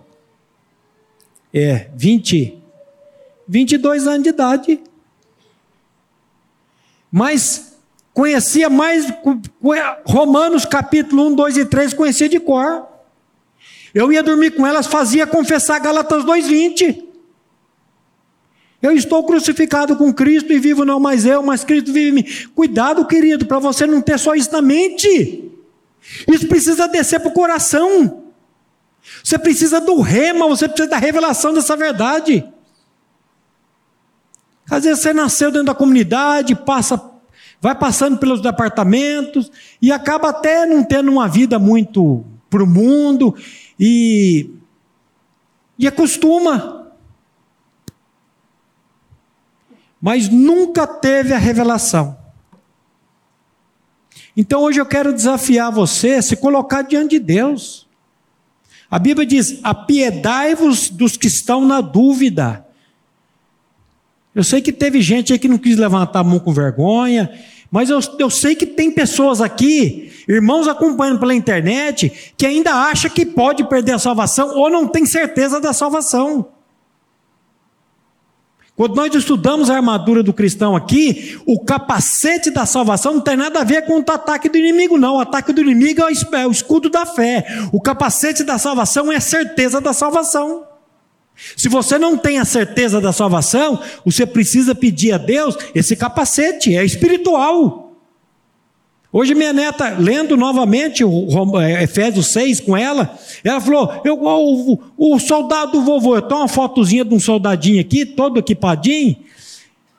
[1.54, 2.58] É, 20,
[3.48, 4.80] 22 anos de idade
[7.18, 7.65] mas
[8.16, 9.14] conhecia mais
[10.06, 12.88] Romanos capítulo 1, 2 e 3, conhecia de cor.
[13.94, 17.04] Eu ia dormir com elas, fazia confessar Galatas 2:20.
[18.82, 22.26] Eu estou crucificado com Cristo e vivo não mais eu, mas Cristo vive em mim.
[22.56, 25.52] Cuidado, querido, para você não ter só isso na mente.
[26.28, 28.24] Isso precisa descer para o coração.
[29.24, 32.48] Você precisa do rema, você precisa da revelação dessa verdade.
[34.70, 37.15] Às vezes você nasceu dentro da comunidade, passa,
[37.62, 43.36] vai passando pelos departamentos e acaba até não tendo uma vida muito para o mundo
[43.80, 44.50] e,
[45.78, 46.92] e acostuma.
[50.02, 52.18] Mas nunca teve a revelação.
[54.38, 57.88] Então hoje eu quero desafiar você a se colocar diante de Deus.
[58.92, 62.65] A Bíblia diz: apiedai-vos dos que estão na dúvida
[64.36, 67.32] eu sei que teve gente aí que não quis levantar a mão com vergonha,
[67.72, 73.10] mas eu, eu sei que tem pessoas aqui, irmãos acompanhando pela internet, que ainda acha
[73.10, 76.50] que pode perder a salvação ou não tem certeza da salvação.
[78.76, 83.62] Quando nós estudamos a armadura do cristão aqui, o capacete da salvação não tem nada
[83.62, 85.16] a ver com o ataque do inimigo, não.
[85.16, 87.46] O ataque do inimigo é o escudo da fé.
[87.72, 90.75] O capacete da salvação é a certeza da salvação.
[91.56, 96.76] Se você não tem a certeza da salvação, você precisa pedir a Deus esse capacete,
[96.76, 97.86] é espiritual.
[99.12, 105.20] Hoje minha neta, lendo novamente é, Efésios 6 com ela, ela falou, eu, o, o
[105.20, 109.16] soldado vovô, eu tenho uma fotozinha de um soldadinho aqui, todo equipadinho,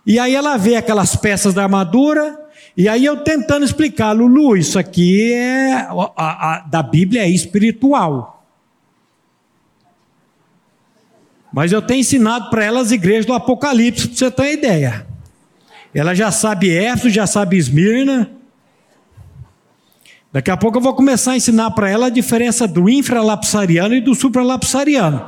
[0.07, 2.39] e aí ela vê aquelas peças da armadura,
[2.77, 8.36] e aí eu tentando explicar, Lulu, isso aqui é, a, a, da Bíblia é espiritual.
[11.57, 15.07] Mas eu tenho ensinado para ela as igrejas do Apocalipse, para você ter uma ideia.
[15.95, 18.31] Ela já sabe Éfeso, já sabe Esmirna.
[20.31, 24.03] Daqui a pouco eu vou começar a ensinar para ela a diferença do infralapsariano e
[24.03, 25.27] do supralapsariano.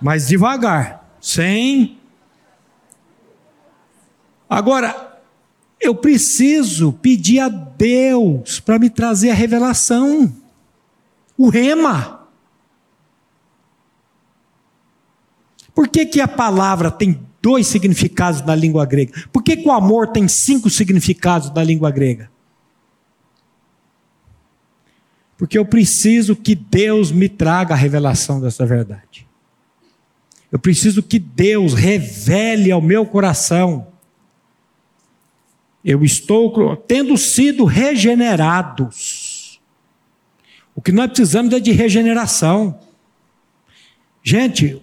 [0.00, 1.98] Mas devagar, sem.
[4.48, 5.18] Agora,
[5.80, 10.32] eu preciso pedir a Deus para me trazer a revelação,
[11.36, 12.21] o rema.
[15.74, 19.12] Por que, que a palavra tem dois significados na língua grega?
[19.32, 22.30] Por que, que o amor tem cinco significados na língua grega?
[25.36, 29.26] Porque eu preciso que Deus me traga a revelação dessa verdade.
[30.52, 33.88] Eu preciso que Deus revele ao meu coração.
[35.84, 39.60] Eu estou tendo sido regenerados.
[40.74, 42.78] O que nós precisamos é de regeneração.
[44.22, 44.80] Gente,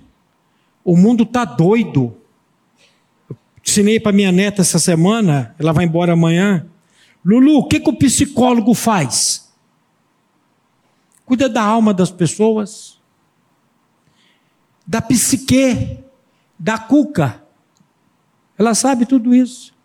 [0.89, 2.17] o mundo está doido.
[3.29, 6.65] Eu ensinei para minha neta essa semana, ela vai embora amanhã.
[7.23, 9.53] Lulu, o que, que o psicólogo faz?
[11.27, 12.97] Cuida da alma das pessoas,
[14.87, 15.99] da psique,
[16.57, 17.43] da cuca.
[18.57, 19.75] Ela sabe tudo isso.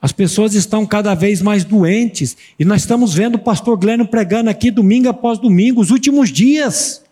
[0.00, 2.36] As pessoas estão cada vez mais doentes.
[2.56, 7.03] E nós estamos vendo o pastor Gleno pregando aqui domingo após domingo, os últimos dias.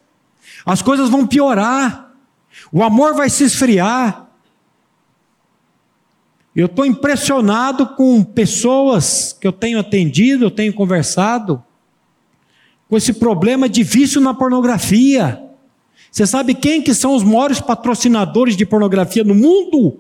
[0.65, 2.13] As coisas vão piorar.
[2.73, 4.29] O amor vai se esfriar.
[6.55, 11.63] Eu estou impressionado com pessoas que eu tenho atendido, eu tenho conversado,
[12.89, 15.43] com esse problema de vício na pornografia.
[16.11, 19.99] Você sabe quem que são os maiores patrocinadores de pornografia no mundo?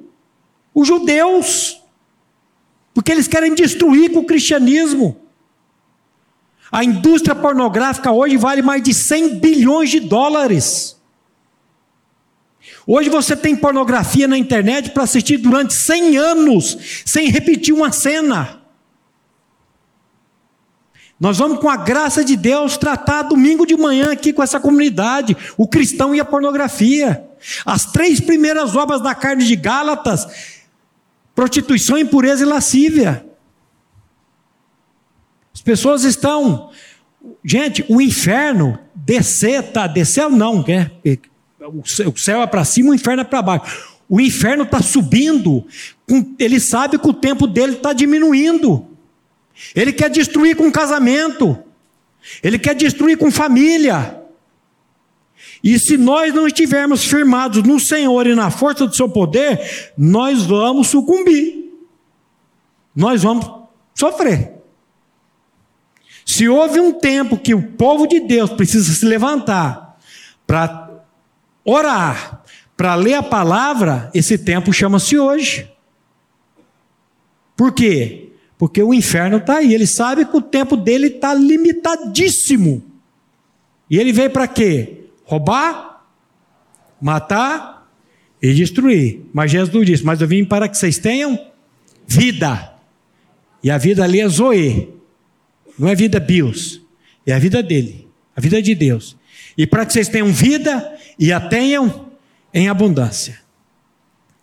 [0.74, 1.80] Os judeus.
[2.92, 5.16] Porque eles querem destruir com o cristianismo.
[6.72, 10.96] A indústria pornográfica hoje vale mais de 100 bilhões de dólares.
[12.86, 18.62] Hoje você tem pornografia na internet para assistir durante 100 anos, sem repetir uma cena.
[21.20, 25.36] Nós vamos, com a graça de Deus, tratar domingo de manhã aqui com essa comunidade,
[25.58, 27.28] o cristão e a pornografia.
[27.66, 30.26] As três primeiras obras da carne de Gálatas:
[31.34, 33.31] prostituição, impureza e lascívia.
[35.54, 36.70] As pessoas estão.
[37.44, 39.86] Gente, o inferno, descer, tá?
[39.86, 40.90] Descer não, né?
[41.60, 43.92] O céu é para cima, o inferno é para baixo.
[44.08, 45.64] O inferno está subindo,
[46.38, 48.86] ele sabe que o tempo dele está diminuindo.
[49.74, 51.58] Ele quer destruir com casamento.
[52.42, 54.20] Ele quer destruir com família.
[55.62, 60.42] E se nós não estivermos firmados no Senhor e na força do seu poder, nós
[60.42, 61.72] vamos sucumbir.
[62.94, 63.50] Nós vamos
[63.94, 64.61] sofrer.
[66.24, 69.98] Se houve um tempo que o povo de Deus precisa se levantar
[70.46, 70.90] para
[71.64, 72.42] orar,
[72.76, 75.70] para ler a palavra, esse tempo chama-se hoje.
[77.56, 78.32] Por quê?
[78.58, 82.82] Porque o inferno está aí, ele sabe que o tempo dele está limitadíssimo.
[83.90, 85.06] E ele veio para quê?
[85.24, 86.04] Roubar,
[87.00, 87.88] matar
[88.40, 89.22] e destruir.
[89.32, 91.38] Mas Jesus disse: Mas eu vim para que vocês tenham
[92.06, 92.72] vida.
[93.62, 94.88] E a vida ali é Zoe,
[95.78, 96.80] não é vida bios,
[97.26, 99.16] é a vida dele, a vida de Deus.
[99.56, 102.08] E para que vocês tenham vida e a tenham
[102.52, 103.40] em abundância.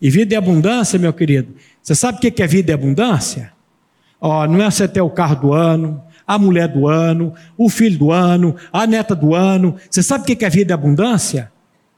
[0.01, 3.51] E vida e abundância, meu querido, você sabe o que é vida e abundância?
[4.21, 7.97] Ó, não é você ter o carro do ano, a mulher do ano, o filho
[7.97, 9.75] do ano, a neta do ano.
[9.89, 11.51] Você sabe o que é vida e abundância?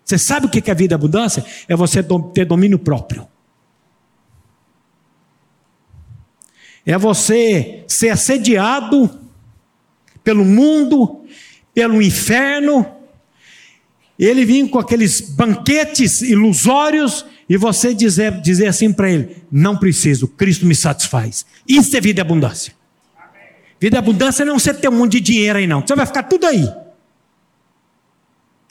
[0.04, 1.44] Você sabe o que é vida e abundância?
[1.68, 2.04] É você
[2.34, 3.28] ter domínio próprio.
[6.86, 9.21] É você ser assediado
[10.24, 11.22] pelo mundo,
[11.74, 12.86] pelo inferno.
[14.18, 20.28] Ele vinha com aqueles banquetes ilusórios e você dizer, dizer assim para ele: não preciso,
[20.28, 21.46] Cristo me satisfaz.
[21.68, 22.74] Isso é vida e abundância.
[23.80, 25.82] Vida e abundância não é você ter um monte de dinheiro aí, não.
[25.82, 26.70] Você vai ficar tudo aí.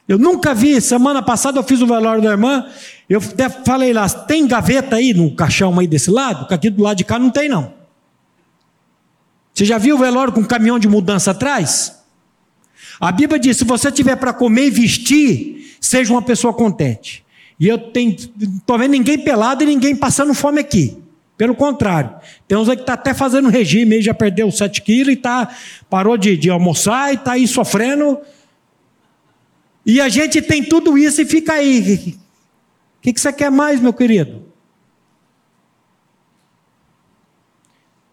[0.06, 2.66] Eu nunca vi, semana passada eu fiz o velório da irmã,
[3.08, 3.20] eu
[3.64, 6.40] falei lá, tem gaveta aí no caixão aí desse lado?
[6.40, 7.79] Porque aqui do lado de cá não tem, não.
[9.60, 11.94] Você já viu o velório com um caminhão de mudança atrás?
[12.98, 17.22] A Bíblia diz: se você tiver para comer e vestir, seja uma pessoa contente.
[17.58, 20.96] E eu tenho, estou vendo ninguém pelado e ninguém passando fome aqui.
[21.36, 22.10] Pelo contrário,
[22.48, 25.54] tem uns aí que está até fazendo regime, já perdeu 7 quilos e tá,
[25.90, 28.18] parou de, de almoçar e está aí sofrendo.
[29.84, 32.16] E a gente tem tudo isso e fica aí.
[32.98, 34.49] O que, que você quer mais, meu querido?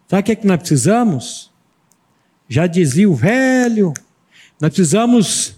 [0.08, 1.52] Sabe o que, é que nós precisamos?
[2.48, 3.94] Já dizia o velho,
[4.60, 5.56] nós precisamos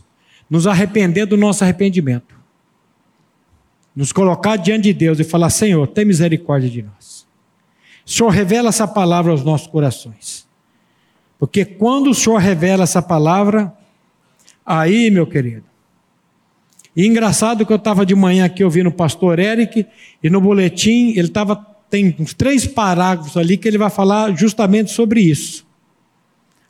[0.51, 2.41] nos arrepender do nosso arrependimento
[3.95, 7.27] nos colocar diante de Deus e falar: Senhor, tem misericórdia de nós.
[8.07, 10.49] O Senhor revela essa palavra aos nossos corações.
[11.39, 13.73] Porque quando o Senhor revela essa palavra,
[14.65, 15.65] aí, meu querido.
[16.97, 19.87] E engraçado que eu estava de manhã aqui ouvindo o pastor Eric,
[20.23, 21.67] e no boletim ele estava.
[21.91, 25.67] Tem uns três parágrafos ali que ele vai falar justamente sobre isso.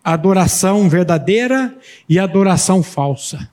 [0.03, 1.77] Adoração verdadeira
[2.09, 3.51] e adoração falsa.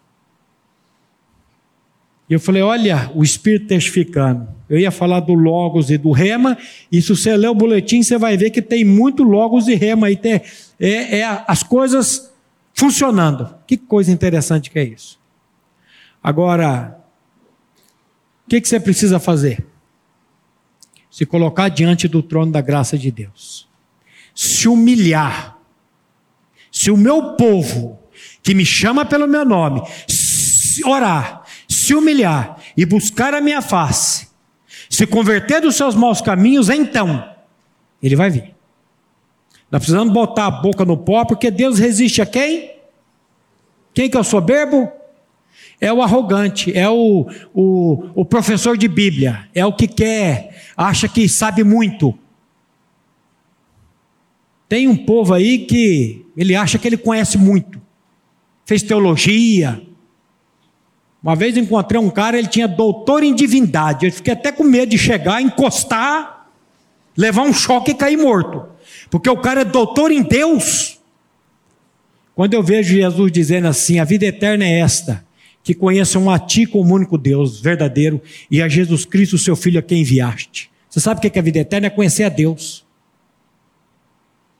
[2.30, 4.47] E eu falei: olha, o Espírito testificando.
[4.70, 6.57] Eu ia falar do Logos e do Rema,
[6.91, 10.07] e se você ler o boletim, você vai ver que tem muito Logos e Rema
[10.07, 10.41] aí, tem,
[10.80, 12.34] é, é as coisas
[12.74, 13.53] funcionando.
[13.65, 15.18] Que coisa interessante que é isso.
[16.24, 16.97] Agora,
[18.45, 19.65] o que, que você precisa fazer?
[21.18, 23.68] Se colocar diante do trono da graça de Deus,
[24.36, 25.57] se humilhar.
[26.72, 27.97] Se o meu povo,
[28.43, 29.82] que me chama pelo meu nome,
[30.86, 34.28] orar, se humilhar e buscar a minha face,
[34.88, 37.28] se converter dos seus maus caminhos, então
[37.99, 38.53] ele vai vir.
[39.72, 42.76] Nós precisamos botar a boca no pó, porque Deus resiste a quem?
[43.91, 44.91] Quem que é o soberbo?
[45.80, 51.07] É o arrogante, é o, o, o professor de Bíblia, é o que quer, acha
[51.07, 52.17] que sabe muito.
[54.67, 57.80] Tem um povo aí que ele acha que ele conhece muito,
[58.65, 59.82] fez teologia,
[61.21, 64.05] uma vez encontrei um cara, ele tinha doutor em divindade.
[64.05, 66.47] Eu fiquei até com medo de chegar, encostar,
[67.17, 68.65] levar um choque e cair morto.
[69.09, 70.99] Porque o cara é doutor em Deus.
[72.36, 75.25] Quando eu vejo Jesus dizendo assim: a vida eterna é esta,
[75.68, 79.82] que conheçam a ti como único Deus verdadeiro e a Jesus Cristo, seu Filho, a
[79.82, 80.72] quem enviaste.
[80.89, 81.88] Você sabe o que é a vida eterna?
[81.88, 82.86] É conhecer a Deus.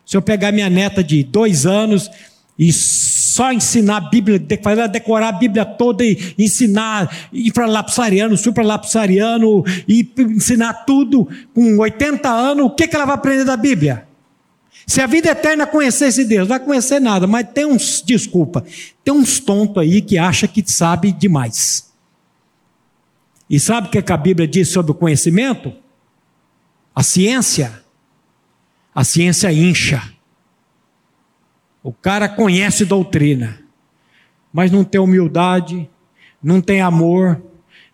[0.06, 2.12] Se eu pegar minha neta de dois anos
[2.60, 7.66] e só ensinar a Bíblia, fazer ela decorar a Bíblia toda e ensinar, ir para
[7.66, 13.46] lapsariano, para lapsariano e ensinar tudo com 80 anos, o que, que ela vai aprender
[13.46, 14.06] da Bíblia?
[14.88, 18.66] Se a vida eterna conhecesse Deus, vai conhecer nada, mas tem uns, desculpa,
[19.04, 21.94] tem uns tontos aí que acha que sabe demais.
[23.50, 25.74] E sabe o que a Bíblia diz sobre o conhecimento?
[26.96, 27.84] A ciência.
[28.96, 30.02] A ciência incha.
[31.84, 33.60] O cara conhece doutrina,
[34.52, 35.90] mas não tem humildade,
[36.42, 37.42] não tem amor,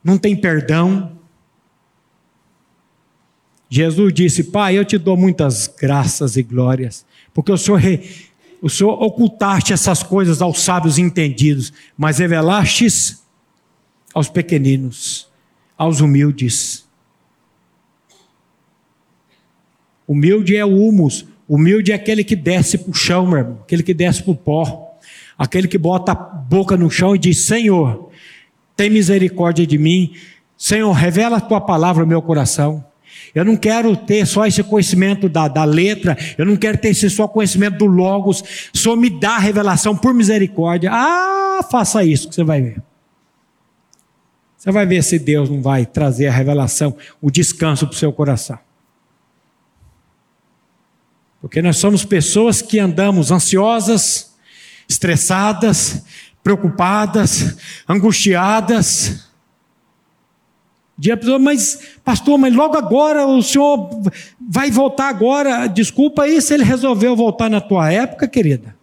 [0.03, 1.12] não tem perdão.
[3.75, 7.03] Jesus disse: Pai, eu te dou muitas graças e glórias,
[7.33, 7.81] porque o Senhor,
[8.61, 13.23] o Senhor ocultaste essas coisas aos sábios entendidos, mas revelastes
[14.13, 15.27] aos pequeninos,
[15.75, 16.87] aos humildes.
[20.07, 23.81] Humilde é o humus, humilde é aquele que desce para o chão, meu irmão, aquele
[23.81, 24.99] que desce para o pó,
[25.35, 28.11] aquele que bota a boca no chão e diz: Senhor,
[28.75, 30.13] tem misericórdia de mim.
[30.55, 32.92] Senhor, revela a tua palavra no meu coração.
[33.33, 37.09] Eu não quero ter só esse conhecimento da, da letra, eu não quero ter esse
[37.09, 38.43] só conhecimento do Logos.
[38.73, 40.91] Só me dá a revelação por misericórdia.
[40.91, 42.81] Ah, faça isso que você vai ver.
[44.57, 48.13] Você vai ver se Deus não vai trazer a revelação, o descanso para o seu
[48.13, 48.57] coração.
[51.41, 54.33] Porque nós somos pessoas que andamos ansiosas,
[54.87, 56.05] estressadas,
[56.41, 57.57] preocupadas,
[57.89, 59.27] angustiadas.
[60.97, 63.89] Dia pessoa, mas pastor, mas logo agora o senhor
[64.39, 65.67] vai voltar agora.
[65.67, 68.75] Desculpa aí se ele resolveu voltar na tua época, querida.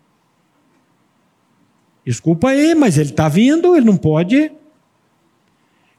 [2.05, 4.51] Desculpa aí, mas ele está vindo, ele não pode.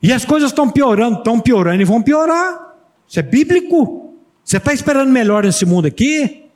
[0.03, 2.75] E as coisas estão piorando, estão piorando e vão piorar.
[3.07, 4.15] Isso é bíblico.
[4.43, 6.49] Você está esperando melhor nesse mundo aqui?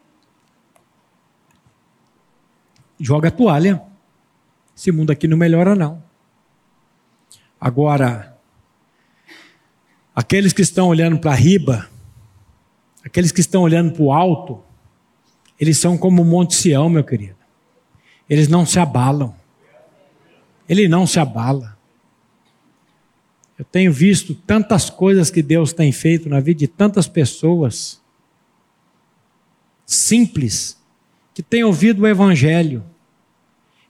[2.99, 3.81] Joga a toalha.
[4.75, 6.03] Esse mundo aqui não melhora, não.
[7.59, 8.34] Agora,
[10.15, 11.89] aqueles que estão olhando para riba,
[13.03, 14.63] aqueles que estão olhando para o alto,
[15.59, 17.35] eles são como o Monte Sião, meu querido.
[18.29, 19.35] Eles não se abalam.
[20.67, 21.77] Ele não se abala.
[23.57, 28.01] Eu tenho visto tantas coisas que Deus tem feito na vida de tantas pessoas
[29.85, 30.77] simples
[31.33, 32.83] que têm ouvido o Evangelho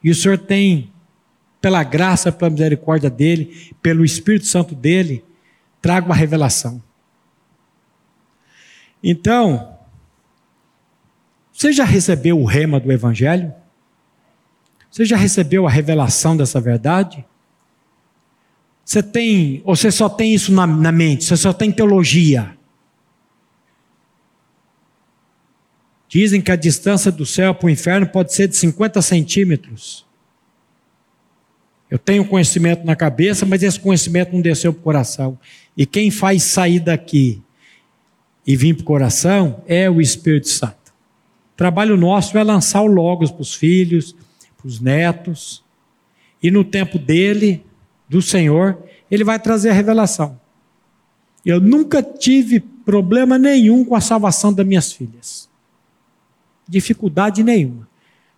[0.03, 0.91] e o Senhor tem,
[1.59, 5.23] pela graça, pela misericórdia dele, pelo Espírito Santo dele,
[5.85, 6.81] traga uma revelação.
[9.03, 9.77] Então,
[11.53, 13.53] você já recebeu o rema do Evangelho?
[14.89, 17.23] Você já recebeu a revelação dessa verdade?
[18.83, 22.57] Você tem, ou você só tem isso na, na mente, você só tem teologia?
[26.09, 30.03] Dizem que a distância do céu para o inferno pode ser de 50 centímetros.
[31.91, 35.37] Eu tenho conhecimento na cabeça, mas esse conhecimento não desceu para o coração.
[35.75, 37.41] E quem faz sair daqui
[38.45, 40.93] e vir para o coração é o Espírito Santo.
[41.53, 44.15] O trabalho nosso é lançar o Logos para os filhos,
[44.57, 45.63] para os netos.
[46.41, 47.65] E no tempo dele,
[48.07, 48.77] do Senhor,
[49.09, 50.39] ele vai trazer a revelação.
[51.45, 55.49] Eu nunca tive problema nenhum com a salvação das minhas filhas
[56.67, 57.87] dificuldade nenhuma,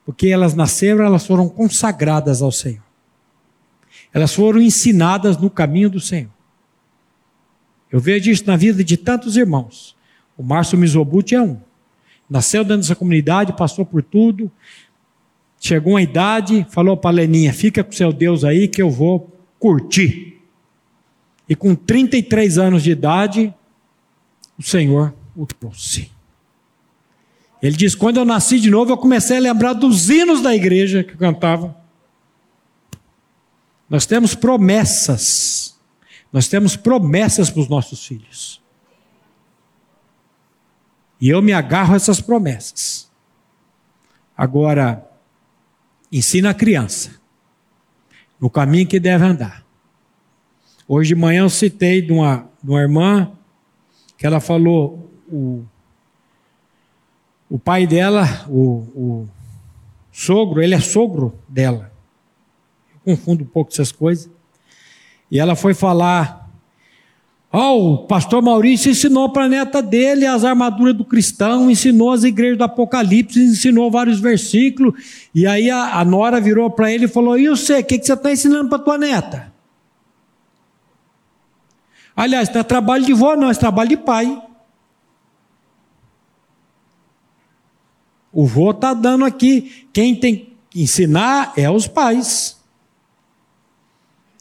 [0.06, 2.84] porque elas nasceram, elas foram consagradas ao Senhor.
[4.14, 6.32] Elas foram ensinadas no caminho do Senhor.
[7.92, 9.96] Eu vejo isso na vida de tantos irmãos.
[10.38, 11.58] O Márcio Mizobuti é um.
[12.30, 14.52] Nasceu dentro dessa comunidade, passou por tudo,
[15.60, 19.34] chegou uma idade, falou para a Leninha: fica com seu Deus aí que eu vou
[19.58, 20.42] curtir.
[21.48, 23.54] E com 33 anos de idade,
[24.60, 26.12] o Senhor o trouxe.
[27.62, 31.04] Ele diz: quando eu nasci de novo, eu comecei a lembrar dos hinos da igreja
[31.04, 31.76] que eu cantava.
[33.90, 35.77] Nós temos promessas.
[36.38, 38.62] Nós temos promessas para os nossos filhos.
[41.20, 43.12] E eu me agarro a essas promessas.
[44.38, 45.04] Agora,
[46.12, 47.20] ensina a criança
[48.40, 49.66] no caminho que deve andar.
[50.88, 53.32] Hoje de manhã eu citei de uma, de uma irmã
[54.16, 55.66] que ela falou: o
[57.50, 58.62] o pai dela, o,
[58.94, 59.30] o
[60.12, 61.92] sogro, ele é sogro dela.
[62.94, 64.37] Eu confundo um pouco essas coisas.
[65.30, 66.48] E ela foi falar.
[67.52, 72.24] Oh, o pastor Maurício ensinou para a neta dele as armaduras do cristão, ensinou as
[72.24, 75.30] igrejas do Apocalipse, ensinou vários versículos.
[75.34, 78.06] E aí a, a Nora virou para ele e falou: E você, o que, que
[78.06, 79.54] você está ensinando para tua neta?
[82.16, 84.42] Aliás, não é trabalho de vó, não, é trabalho de pai.
[88.32, 89.88] O vô está dando aqui.
[89.94, 92.58] Quem tem que ensinar é os pais.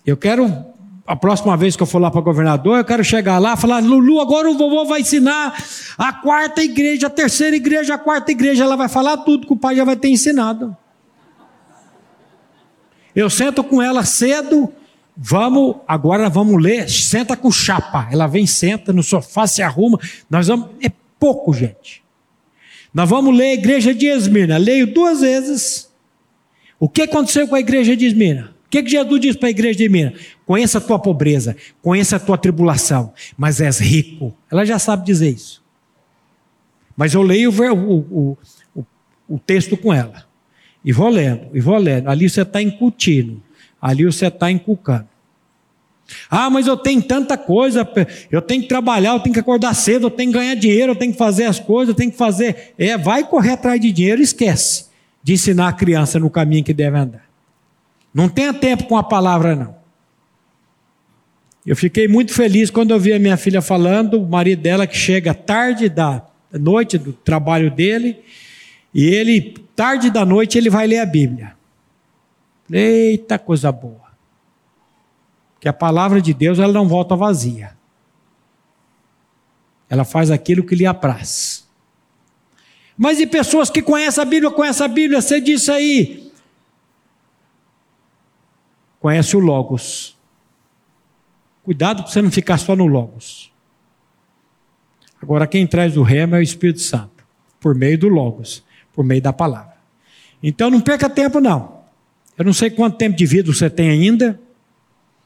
[0.05, 0.76] Eu quero
[1.07, 3.83] a próxima vez que eu for lá para governador, eu quero chegar lá e falar:
[3.83, 5.55] Lulu, agora o vovô vai ensinar
[5.97, 8.65] a quarta igreja, a terceira igreja, a quarta igreja.
[8.65, 10.77] Ela vai falar tudo que o pai já vai ter ensinado.
[13.15, 14.71] Eu sento com ela cedo,
[15.17, 18.09] vamos, agora vamos ler, senta com chapa.
[18.11, 19.99] Ela vem, senta no sofá, se arruma.
[20.29, 22.03] Nós vamos, é pouco, gente.
[22.93, 24.57] Nós vamos ler a igreja de Esmirna.
[24.57, 25.89] Leio duas vezes.
[26.81, 28.56] O que aconteceu com a igreja de Esmirna?
[28.67, 30.14] O que, que Jesus diz para a igreja de Esmirna?
[30.45, 34.37] Conheça a tua pobreza, conheça a tua tribulação, mas és rico.
[34.51, 35.62] Ela já sabe dizer isso.
[36.97, 38.39] Mas eu leio o, o,
[38.75, 38.87] o,
[39.29, 40.25] o texto com ela.
[40.85, 42.09] E vou lendo, e vou lendo.
[42.09, 43.43] Ali você está incutindo,
[43.81, 45.09] ali você está inculcando.
[46.31, 47.89] Ah, mas eu tenho tanta coisa,
[48.31, 50.97] eu tenho que trabalhar, eu tenho que acordar cedo, eu tenho que ganhar dinheiro, eu
[50.97, 52.75] tenho que fazer as coisas, eu tenho que fazer.
[52.79, 54.87] É, vai correr atrás de dinheiro, esquece
[55.23, 57.26] de ensinar a criança no caminho que deve andar.
[58.17, 59.77] Não tenha tempo com a palavra, não.
[61.67, 64.97] Eu fiquei muito feliz quando eu vi a minha filha falando, o marido dela que
[64.97, 68.25] chega tarde da noite do trabalho dele,
[68.95, 71.55] e ele, tarde da noite, ele vai ler a Bíblia.
[72.73, 74.07] Eita coisa boa.
[75.61, 77.73] Que a palavra de Deus ela não volta vazia.
[79.91, 81.69] Ela faz aquilo que lhe apraz.
[82.97, 86.26] Mas e pessoas que conhecem a Bíblia, conhecem a Bíblia, você disse aí.
[89.07, 90.17] Conhece o Logos.
[91.63, 93.53] Cuidado para você não ficar só no Logos.
[95.23, 97.25] Agora, quem traz o rema é o Espírito Santo,
[97.61, 99.77] por meio do Logos, por meio da palavra.
[100.43, 101.83] Então não perca tempo, não.
[102.37, 104.41] Eu não sei quanto tempo de vida você tem ainda.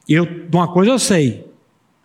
[0.07, 1.51] Eu, uma coisa eu sei.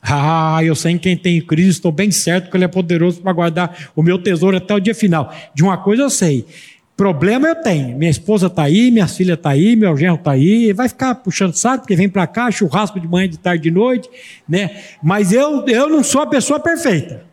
[0.00, 3.34] Ah, eu sei em quem tem Cristo, estou bem certo que Ele é poderoso para
[3.34, 5.30] guardar o meu tesouro até o dia final.
[5.54, 6.46] De uma coisa eu sei.
[6.96, 7.96] Problema eu tenho.
[7.98, 10.72] Minha esposa está aí, minha filha está aí, meu genro está aí.
[10.72, 14.08] Vai ficar puxando saco, porque vem para cá, churrasco de manhã, de tarde, de noite.
[14.48, 14.82] Né?
[15.02, 17.26] Mas eu, eu não sou a pessoa perfeita.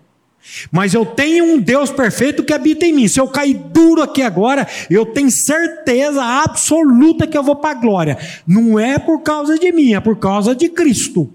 [0.70, 3.08] Mas eu tenho um Deus perfeito que habita em mim.
[3.08, 7.80] Se eu cair duro aqui agora, eu tenho certeza absoluta que eu vou para a
[7.80, 8.18] glória.
[8.46, 11.34] Não é por causa de mim, é por causa de Cristo.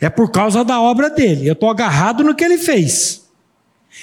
[0.00, 1.46] É por causa da obra dele.
[1.46, 3.28] Eu estou agarrado no que ele fez.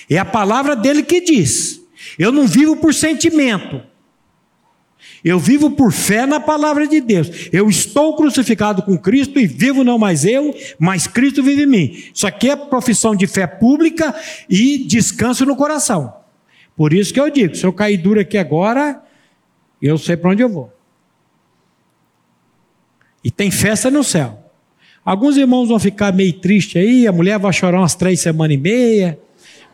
[0.07, 1.80] É a palavra dele que diz.
[2.17, 3.81] Eu não vivo por sentimento.
[5.23, 7.49] Eu vivo por fé na palavra de Deus.
[7.51, 12.03] Eu estou crucificado com Cristo e vivo não mais eu, mas Cristo vive em mim.
[12.13, 14.15] Isso aqui é profissão de fé pública
[14.49, 16.13] e descanso no coração.
[16.75, 19.01] Por isso que eu digo: se eu cair duro aqui agora,
[19.81, 20.73] eu sei para onde eu vou.
[23.23, 24.39] E tem festa no céu.
[25.03, 28.59] Alguns irmãos vão ficar meio tristes aí, a mulher vai chorar umas três semanas e
[28.59, 29.19] meia,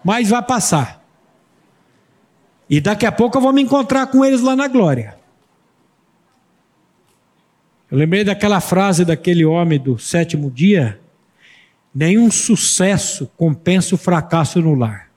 [0.04, 0.97] mas vai passar.
[2.70, 5.18] E daqui a pouco eu vou me encontrar com eles lá na glória.
[7.90, 11.00] Eu lembrei daquela frase daquele homem do sétimo dia:
[11.96, 15.10] nenhum sucesso compensa o fracasso no lar.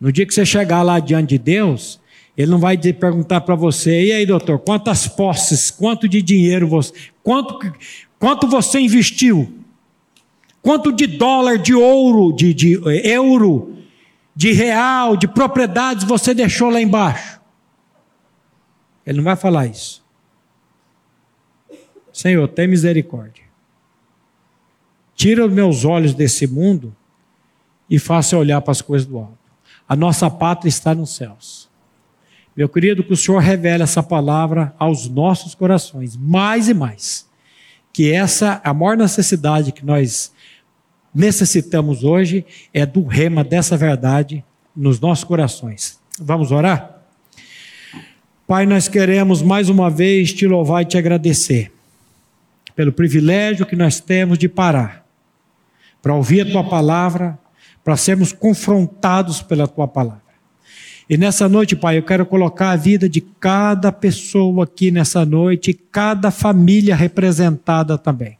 [0.00, 2.00] No dia que você chegar lá diante de Deus,
[2.36, 6.92] ele não vai perguntar para você, e aí, doutor, quantas posses, quanto de dinheiro você,
[7.22, 7.58] quanto,
[8.18, 9.60] quanto você investiu?
[10.60, 13.73] Quanto de dólar, de ouro, de, de eh, euro,
[14.34, 17.40] de real, de propriedades você deixou lá embaixo?
[19.06, 20.02] Ele não vai falar isso.
[22.12, 23.44] Senhor, tem misericórdia.
[25.14, 26.94] Tira os meus olhos desse mundo
[27.88, 29.38] e faça olhar para as coisas do alto.
[29.88, 31.68] A nossa pátria está nos céus.
[32.56, 37.28] Meu querido, que o Senhor revele essa palavra aos nossos corações, mais e mais.
[37.92, 40.32] Que essa, a maior necessidade que nós
[41.14, 44.44] necessitamos hoje é do rema dessa verdade
[44.74, 46.00] nos nossos corações.
[46.20, 47.02] Vamos orar?
[48.46, 51.72] Pai, nós queremos mais uma vez te louvar e te agradecer
[52.74, 55.06] pelo privilégio que nós temos de parar
[56.02, 57.38] para ouvir a tua palavra,
[57.82, 60.22] para sermos confrontados pela tua palavra.
[61.08, 65.72] E nessa noite, Pai, eu quero colocar a vida de cada pessoa aqui nessa noite,
[65.72, 68.38] cada família representada também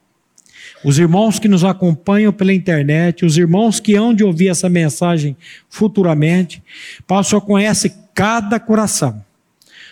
[0.85, 5.35] os irmãos que nos acompanham pela internet, os irmãos que hão de ouvir essa mensagem
[5.69, 6.63] futuramente.
[7.07, 9.25] Pai, o Senhor conhece cada coração.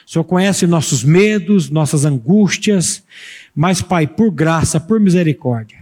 [0.07, 3.03] O Senhor conhece nossos medos, nossas angústias,
[3.55, 5.79] mas, Pai, por graça, por misericórdia,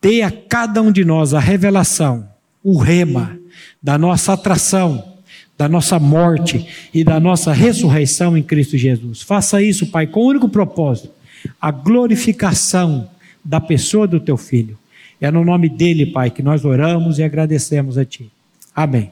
[0.00, 2.26] dê a cada um de nós a revelação,
[2.64, 3.38] o rema
[3.82, 5.16] da nossa atração,
[5.58, 9.20] da nossa morte e da nossa ressurreição em Cristo Jesus.
[9.22, 11.10] Faça isso, Pai, com o único propósito,
[11.60, 13.10] a glorificação
[13.46, 14.76] da pessoa do teu filho.
[15.20, 18.30] É no nome dele, Pai, que nós oramos e agradecemos a Ti.
[18.74, 19.10] Amém.